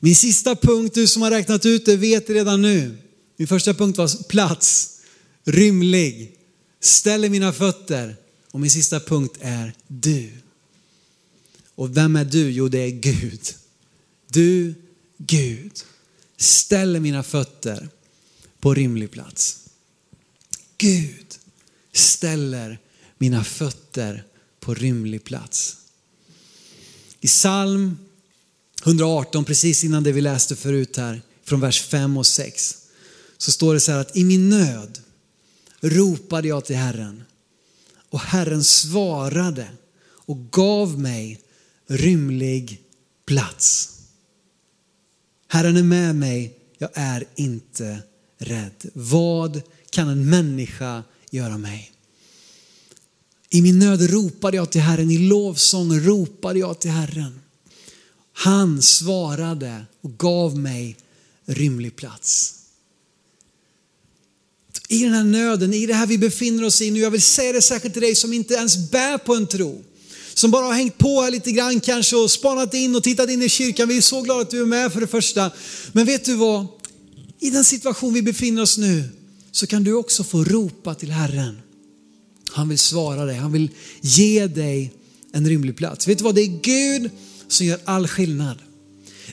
Min 0.00 0.16
sista 0.16 0.56
punkt, 0.56 0.94
du 0.94 1.06
som 1.06 1.22
har 1.22 1.30
räknat 1.30 1.66
ut 1.66 1.86
det 1.86 1.96
vet 1.96 2.30
redan 2.30 2.62
nu. 2.62 2.96
Min 3.36 3.48
första 3.48 3.74
punkt 3.74 3.98
var 3.98 4.28
plats, 4.28 5.00
rymlig, 5.44 6.36
ställer 6.80 7.28
mina 7.28 7.52
fötter. 7.52 8.16
Och 8.50 8.60
min 8.60 8.70
sista 8.70 9.00
punkt 9.00 9.36
är 9.40 9.74
du. 9.86 10.30
Och 11.74 11.96
vem 11.96 12.16
är 12.16 12.24
du? 12.24 12.50
Jo, 12.50 12.68
det 12.68 12.78
är 12.78 12.90
Gud. 12.90 13.40
Du, 14.30 14.74
Gud, 15.18 15.72
ställer 16.36 17.00
mina 17.00 17.22
fötter 17.22 17.88
på 18.68 18.74
rimlig 18.74 19.10
plats. 19.10 19.58
Gud 20.78 21.38
ställer 21.92 22.78
mina 23.18 23.44
fötter 23.44 24.24
på 24.60 24.74
rimlig 24.74 25.24
plats. 25.24 25.76
I 27.20 27.26
psalm 27.26 27.98
118, 28.84 29.44
precis 29.44 29.84
innan 29.84 30.02
det 30.02 30.12
vi 30.12 30.20
läste 30.20 30.56
förut 30.56 30.96
här, 30.96 31.22
från 31.44 31.60
vers 31.60 31.82
5 31.82 32.16
och 32.16 32.26
6, 32.26 32.76
så 33.38 33.52
står 33.52 33.74
det 33.74 33.80
så 33.80 33.92
här 33.92 33.98
att 33.98 34.16
i 34.16 34.24
min 34.24 34.48
nöd 34.48 34.98
ropade 35.80 36.48
jag 36.48 36.64
till 36.64 36.76
Herren 36.76 37.22
och 38.10 38.20
Herren 38.20 38.64
svarade 38.64 39.68
och 40.02 40.50
gav 40.50 40.98
mig 40.98 41.40
rymlig 41.86 42.82
plats. 43.26 43.98
Herren 45.46 45.76
är 45.76 45.82
med 45.82 46.16
mig, 46.16 46.58
jag 46.78 46.90
är 46.94 47.24
inte 47.34 48.02
rädd. 48.38 48.90
Vad 48.92 49.62
kan 49.90 50.08
en 50.08 50.30
människa 50.30 51.02
göra 51.30 51.58
mig? 51.58 51.92
I 53.50 53.62
min 53.62 53.78
nöd 53.78 54.10
ropade 54.10 54.56
jag 54.56 54.70
till 54.70 54.80
Herren, 54.80 55.10
i 55.10 55.18
lovsång 55.18 56.00
ropade 56.00 56.58
jag 56.58 56.80
till 56.80 56.90
Herren. 56.90 57.40
Han 58.32 58.82
svarade 58.82 59.84
och 60.00 60.18
gav 60.18 60.58
mig 60.58 60.96
rymlig 61.46 61.96
plats. 61.96 62.54
I 64.88 65.04
den 65.04 65.12
här 65.12 65.24
nöden, 65.24 65.74
i 65.74 65.86
det 65.86 65.94
här 65.94 66.06
vi 66.06 66.18
befinner 66.18 66.64
oss 66.64 66.82
i 66.82 66.90
nu, 66.90 67.00
jag 67.00 67.10
vill 67.10 67.22
säga 67.22 67.52
det 67.52 67.62
särskilt 67.62 67.94
till 67.94 68.02
dig 68.02 68.14
som 68.14 68.32
inte 68.32 68.54
ens 68.54 68.90
bär 68.90 69.18
på 69.18 69.34
en 69.34 69.46
tro. 69.46 69.84
Som 70.34 70.50
bara 70.50 70.64
har 70.64 70.72
hängt 70.72 70.98
på 70.98 71.22
här 71.22 71.30
lite 71.30 71.52
grann 71.52 71.80
kanske 71.80 72.16
och 72.16 72.30
spanat 72.30 72.74
in 72.74 72.96
och 72.96 73.02
tittat 73.02 73.30
in 73.30 73.42
i 73.42 73.48
kyrkan. 73.48 73.88
Vi 73.88 73.96
är 73.96 74.00
så 74.00 74.22
glada 74.22 74.40
att 74.40 74.50
du 74.50 74.60
är 74.60 74.66
med 74.66 74.92
för 74.92 75.00
det 75.00 75.06
första. 75.06 75.50
Men 75.92 76.06
vet 76.06 76.24
du 76.24 76.34
vad? 76.34 76.66
I 77.40 77.50
den 77.50 77.64
situation 77.64 78.14
vi 78.14 78.22
befinner 78.22 78.62
oss 78.62 78.78
nu 78.78 79.04
så 79.50 79.66
kan 79.66 79.84
du 79.84 79.92
också 79.92 80.24
få 80.24 80.44
ropa 80.44 80.94
till 80.94 81.10
Herren. 81.10 81.58
Han 82.50 82.68
vill 82.68 82.78
svara 82.78 83.24
dig, 83.24 83.36
han 83.36 83.52
vill 83.52 83.70
ge 84.00 84.46
dig 84.46 84.92
en 85.32 85.48
rymlig 85.48 85.76
plats. 85.76 86.08
Vet 86.08 86.18
du 86.18 86.24
vad, 86.24 86.34
det 86.34 86.42
är 86.42 86.60
Gud 86.62 87.10
som 87.48 87.66
gör 87.66 87.80
all 87.84 88.08
skillnad. 88.08 88.58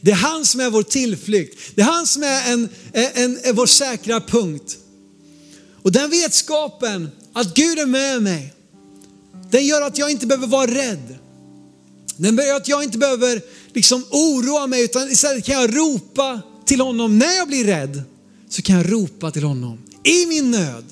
Det 0.02 0.12
är 0.12 0.16
han 0.16 0.46
som 0.46 0.62
är 0.62 0.70
vår 0.70 0.84
tillflykt. 0.84 1.60
Det 1.76 1.82
är 1.82 1.86
han 1.86 2.08
som 2.08 2.24
är, 2.24 2.54
en, 2.54 2.70
en, 2.94 3.40
en, 3.44 3.56
vår 3.56 3.66
säkra 3.66 4.22
punkt. 4.22 4.78
Och 5.82 5.92
den 5.92 6.10
vetskapen 6.10 7.10
att 7.34 7.54
Gud 7.54 7.80
är 7.80 7.86
med 7.86 8.24
mig, 8.24 8.54
den 9.52 9.66
gör 9.66 9.82
att 9.82 9.98
jag 9.98 10.12
inte 10.12 10.28
behöver 10.28 10.48
vara 10.48 10.72
rädd. 10.72 11.18
Den 12.18 12.38
gör 12.38 12.56
att 12.56 12.68
jag 12.68 12.84
inte 12.84 12.98
behöver 12.98 13.42
liksom 13.74 14.06
oroa 14.12 14.68
mig 14.68 14.84
utan 14.84 15.12
istället 15.12 15.46
kan 15.46 15.56
jag 15.56 15.76
ropa 15.76 16.42
till 16.66 16.82
honom 16.82 17.18
när 17.18 17.38
jag 17.38 17.48
blir 17.48 17.66
rädd 17.66 18.04
så 18.50 18.62
kan 18.62 18.76
jag 18.76 18.92
ropa 18.92 19.32
till 19.32 19.44
honom. 19.44 19.78
I 20.04 20.26
min 20.26 20.52
nöd 20.52 20.86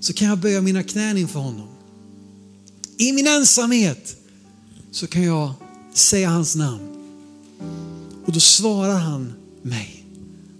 så 0.00 0.12
kan 0.12 0.28
jag 0.28 0.38
böja 0.38 0.60
mina 0.60 0.82
knän 0.82 1.18
inför 1.18 1.40
honom. 1.40 1.68
I 2.96 3.12
min 3.12 3.26
ensamhet 3.26 4.16
så 4.90 5.06
kan 5.06 5.22
jag 5.22 5.52
säga 5.94 6.28
hans 6.28 6.56
namn. 6.56 6.88
Och 8.24 8.32
då 8.32 8.40
svarar 8.40 8.98
han 8.98 9.32
mig. 9.62 10.04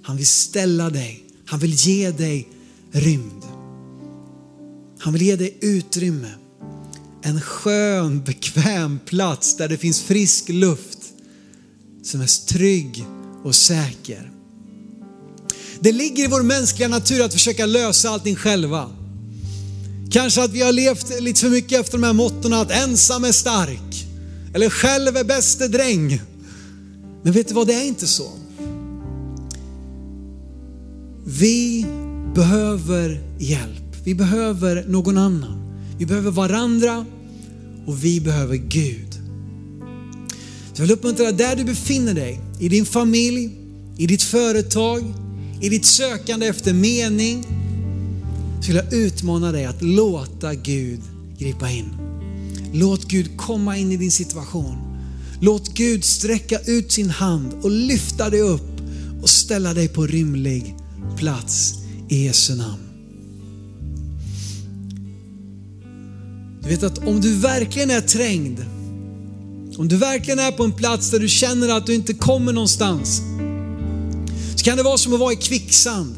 Han 0.02 0.16
vill 0.16 0.26
ställa 0.26 0.90
dig. 0.90 1.24
Han 1.46 1.60
vill 1.60 1.72
ge 1.74 2.10
dig 2.10 2.48
rymd. 2.92 3.42
Han 4.98 5.12
vill 5.12 5.22
ge 5.22 5.36
dig 5.36 5.58
utrymme. 5.60 6.30
En 7.22 7.40
skön, 7.40 8.22
bekväm 8.22 8.98
plats 9.04 9.56
där 9.56 9.68
det 9.68 9.78
finns 9.78 10.00
frisk 10.00 10.48
luft 10.48 10.98
som 12.02 12.20
är 12.20 12.46
trygg 12.46 13.04
och 13.44 13.54
säker. 13.54 14.30
Det 15.80 15.92
ligger 15.92 16.24
i 16.24 16.26
vår 16.26 16.42
mänskliga 16.42 16.88
natur 16.88 17.24
att 17.24 17.32
försöka 17.32 17.66
lösa 17.66 18.10
allting 18.10 18.36
själva. 18.36 18.90
Kanske 20.10 20.44
att 20.44 20.50
vi 20.50 20.62
har 20.62 20.72
levt 20.72 21.20
lite 21.20 21.40
för 21.40 21.50
mycket 21.50 21.80
efter 21.80 21.92
de 21.92 22.04
här 22.04 22.12
måttona 22.12 22.60
att 22.60 22.70
ensam 22.70 23.24
är 23.24 23.32
stark. 23.32 24.06
Eller 24.54 24.70
själv 24.70 25.16
är 25.16 25.24
bäste 25.24 25.68
dräng. 25.68 26.22
Men 27.22 27.32
vet 27.32 27.48
du 27.48 27.54
vad, 27.54 27.66
det 27.66 27.74
är 27.74 27.84
inte 27.84 28.06
så. 28.06 28.32
Vi 31.26 31.86
behöver 32.34 33.22
hjälp. 33.38 33.96
Vi 34.04 34.14
behöver 34.14 34.84
någon 34.88 35.18
annan. 35.18 35.84
Vi 35.98 36.06
behöver 36.06 36.30
varandra 36.30 37.06
och 37.86 38.04
vi 38.04 38.20
behöver 38.20 38.56
Gud. 38.56 39.12
Så 40.72 40.82
jag 40.82 40.86
vill 40.86 40.92
uppmuntra 40.92 41.24
dig 41.24 41.34
där 41.34 41.56
du 41.56 41.64
befinner 41.64 42.14
dig, 42.14 42.40
i 42.58 42.68
din 42.68 42.84
familj, 42.84 43.50
i 43.96 44.06
ditt 44.06 44.22
företag, 44.22 45.14
i 45.60 45.68
ditt 45.68 45.84
sökande 45.84 46.46
efter 46.46 46.72
mening. 46.72 47.46
Så 48.60 48.66
vill 48.66 48.76
jag 48.76 48.92
utmana 48.92 49.52
dig 49.52 49.64
att 49.64 49.82
låta 49.82 50.54
Gud 50.54 51.00
gripa 51.38 51.70
in. 51.70 51.90
Låt 52.72 53.04
Gud 53.04 53.36
komma 53.36 53.76
in 53.76 53.92
i 53.92 53.96
din 53.96 54.10
situation. 54.10 54.76
Låt 55.40 55.74
Gud 55.74 56.04
sträcka 56.04 56.58
ut 56.66 56.92
sin 56.92 57.10
hand 57.10 57.52
och 57.62 57.70
lyfta 57.70 58.30
dig 58.30 58.40
upp 58.40 58.80
och 59.22 59.30
ställa 59.30 59.74
dig 59.74 59.88
på 59.88 60.06
rimlig 60.06 60.76
plats 61.16 61.74
i 62.08 62.24
Jesu 62.24 62.54
namn. 62.54 62.80
Du 66.62 66.68
vet 66.68 66.82
att 66.82 66.98
om 66.98 67.20
du 67.20 67.34
verkligen 67.34 67.90
är 67.90 68.00
trängd, 68.00 68.64
om 69.78 69.88
du 69.88 69.96
verkligen 69.96 70.38
är 70.38 70.50
på 70.50 70.64
en 70.64 70.72
plats 70.72 71.10
där 71.10 71.18
du 71.18 71.28
känner 71.28 71.68
att 71.68 71.86
du 71.86 71.94
inte 71.94 72.14
kommer 72.14 72.52
någonstans, 72.52 73.22
så 74.56 74.64
kan 74.64 74.76
det 74.76 74.82
vara 74.82 74.98
som 74.98 75.14
att 75.14 75.20
vara 75.20 75.32
i 75.32 75.36
kvicksand. 75.36 76.16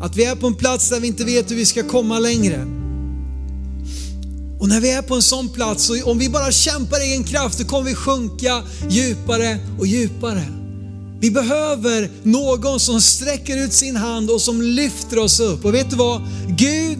Att 0.00 0.16
vi 0.16 0.24
är 0.24 0.36
på 0.36 0.46
en 0.46 0.54
plats 0.54 0.88
där 0.88 1.00
vi 1.00 1.06
inte 1.06 1.24
vet 1.24 1.50
hur 1.50 1.56
vi 1.56 1.64
ska 1.64 1.82
komma 1.82 2.18
längre. 2.18 2.66
Och 4.60 4.68
när 4.68 4.80
vi 4.80 4.90
är 4.90 5.02
på 5.02 5.14
en 5.14 5.22
sån 5.22 5.48
plats, 5.48 5.90
och 5.90 6.10
om 6.10 6.18
vi 6.18 6.28
bara 6.28 6.52
kämpar 6.52 7.06
i 7.06 7.10
egen 7.10 7.24
kraft, 7.24 7.58
då 7.58 7.64
kommer 7.64 7.84
vi 7.84 7.94
sjunka 7.94 8.62
djupare 8.90 9.58
och 9.78 9.86
djupare. 9.86 10.42
Vi 11.20 11.30
behöver 11.30 12.10
någon 12.22 12.80
som 12.80 13.00
sträcker 13.00 13.64
ut 13.64 13.72
sin 13.72 13.96
hand 13.96 14.30
och 14.30 14.40
som 14.40 14.62
lyfter 14.62 15.18
oss 15.18 15.40
upp. 15.40 15.64
Och 15.64 15.74
vet 15.74 15.90
du 15.90 15.96
vad? 15.96 16.22
Gud, 16.48 16.98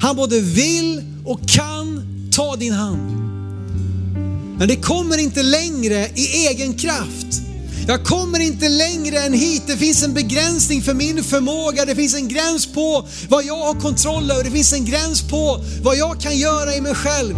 han 0.00 0.16
både 0.16 0.40
vill 0.40 1.02
och 1.24 1.48
kan 1.48 2.02
ta 2.32 2.56
din 2.56 2.72
hand. 2.72 3.25
Men 4.58 4.68
det 4.68 4.76
kommer 4.76 5.18
inte 5.18 5.42
längre 5.42 6.08
i 6.14 6.46
egen 6.46 6.74
kraft. 6.74 7.26
Jag 7.88 8.04
kommer 8.04 8.40
inte 8.40 8.68
längre 8.68 9.18
än 9.18 9.32
hit. 9.32 9.62
Det 9.66 9.76
finns 9.76 10.02
en 10.02 10.14
begränsning 10.14 10.82
för 10.82 10.94
min 10.94 11.24
förmåga. 11.24 11.84
Det 11.84 11.94
finns 11.94 12.14
en 12.14 12.28
gräns 12.28 12.66
på 12.66 13.08
vad 13.28 13.44
jag 13.44 13.64
har 13.64 13.80
kontroll 13.80 14.30
över. 14.30 14.44
Det 14.44 14.50
finns 14.50 14.72
en 14.72 14.84
gräns 14.84 15.22
på 15.22 15.64
vad 15.82 15.96
jag 15.96 16.20
kan 16.20 16.38
göra 16.38 16.74
i 16.74 16.80
mig 16.80 16.94
själv. 16.94 17.34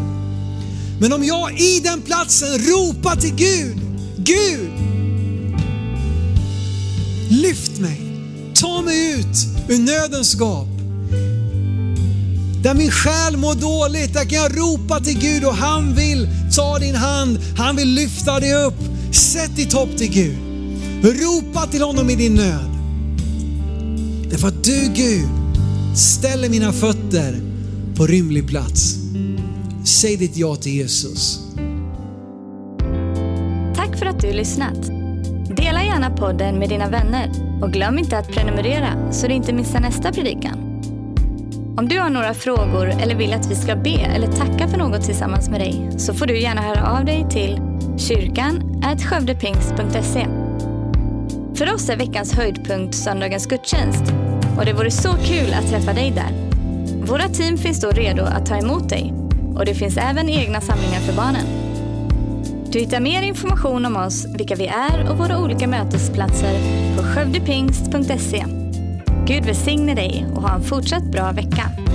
Men 1.01 1.13
om 1.13 1.25
jag 1.25 1.61
i 1.61 1.81
den 1.81 2.03
platsen 2.03 2.49
ropar 2.49 3.17
till 3.17 3.35
Gud, 3.35 3.77
Gud, 4.17 4.71
lyft 7.31 7.79
mig, 7.79 8.01
ta 8.55 8.83
mig 8.83 9.11
ut 9.13 9.37
ur 9.69 9.79
nödens 9.79 10.35
gap. 10.35 10.78
Där 12.63 12.75
min 12.75 12.91
själ 12.91 13.37
mår 13.37 13.55
dåligt, 13.55 14.15
där 14.15 14.25
kan 14.25 14.39
jag 14.39 14.59
ropa 14.59 15.01
till 15.01 15.19
Gud 15.19 15.45
och 15.45 15.55
han 15.55 15.95
vill 15.95 16.29
ta 16.57 16.79
din 16.79 16.95
hand, 16.95 17.39
han 17.57 17.77
vill 17.77 17.89
lyfta 17.89 18.41
dig 18.41 18.55
upp. 18.55 18.75
Sätt 19.13 19.57
ditt 19.57 19.73
hopp 19.73 19.97
till 19.97 20.11
Gud. 20.13 20.37
Ropa 21.03 21.67
till 21.67 21.83
honom 21.83 22.11
i 22.11 22.15
din 22.15 22.35
nöd. 22.35 22.71
Därför 24.31 24.49
att 24.49 24.65
du 24.65 24.93
Gud 24.95 25.29
ställer 25.97 26.49
mina 26.49 26.73
fötter 26.73 27.41
på 27.97 28.07
rymlig 28.07 28.49
plats. 28.49 28.95
Säg 29.85 30.17
ditt 30.17 30.37
ja 30.37 30.57
till 30.57 30.73
Jesus. 30.73 31.41
Tack 33.77 33.99
för 33.99 34.07
att 34.07 34.21
du 34.21 34.33
lyssnat. 34.33 34.87
Dela 35.57 35.85
gärna 35.85 36.11
podden 36.11 36.59
med 36.59 36.69
dina 36.69 36.89
vänner 36.89 37.31
och 37.63 37.73
glöm 37.73 37.99
inte 37.99 38.19
att 38.19 38.29
prenumerera 38.29 39.13
så 39.13 39.27
du 39.27 39.35
inte 39.35 39.53
missar 39.53 39.81
nästa 39.81 40.13
predikan. 40.13 40.68
Om 41.79 41.89
du 41.89 41.99
har 41.99 42.11
några 42.11 42.35
frågor 42.35 42.89
eller 42.89 43.15
vill 43.15 43.33
att 43.33 43.51
vi 43.51 43.55
ska 43.55 43.77
be 43.77 44.01
eller 44.01 44.27
tacka 44.27 44.69
för 44.69 44.79
något 44.79 45.05
tillsammans 45.05 45.49
med 45.49 45.61
dig 45.61 45.91
så 45.97 46.15
får 46.15 46.27
du 46.27 46.41
gärna 46.41 46.61
höra 46.61 46.99
av 46.99 47.05
dig 47.05 47.27
till 47.31 47.61
kyrkan 47.99 48.83
skövdepingst.se. 48.99 50.27
För 51.55 51.75
oss 51.75 51.89
är 51.89 51.97
veckans 51.97 52.35
höjdpunkt 52.35 52.95
söndagens 52.95 53.47
gudstjänst 53.47 54.13
och 54.59 54.65
det 54.65 54.73
vore 54.73 54.91
så 54.91 55.13
kul 55.13 55.55
att 55.55 55.71
träffa 55.71 55.93
dig 55.93 56.11
där. 56.11 56.33
Våra 57.07 57.29
team 57.29 57.59
finns 57.59 57.81
då 57.81 57.91
redo 57.91 58.23
att 58.23 58.47
ta 58.47 58.57
emot 58.57 58.89
dig 58.89 59.15
och 59.55 59.65
det 59.65 59.75
finns 59.75 59.97
även 59.97 60.29
egna 60.29 60.61
samlingar 60.61 61.01
för 61.01 61.13
barnen. 61.13 61.47
Du 62.73 62.79
hittar 62.79 63.01
mer 63.01 63.23
information 63.23 63.87
om 63.87 63.97
oss, 63.97 64.27
vilka 64.39 64.55
vi 64.55 64.67
är 64.67 65.11
och 65.11 65.19
våra 65.19 65.39
olika 65.39 65.67
mötesplatser 65.67 66.55
på 66.97 67.03
skövdepingst.se. 67.03 68.58
Gud 69.29 69.45
välsigne 69.45 69.95
dig 69.95 70.27
och 70.35 70.43
ha 70.43 70.55
en 70.55 70.63
fortsatt 70.63 71.05
bra 71.05 71.33
vecka. 71.33 71.88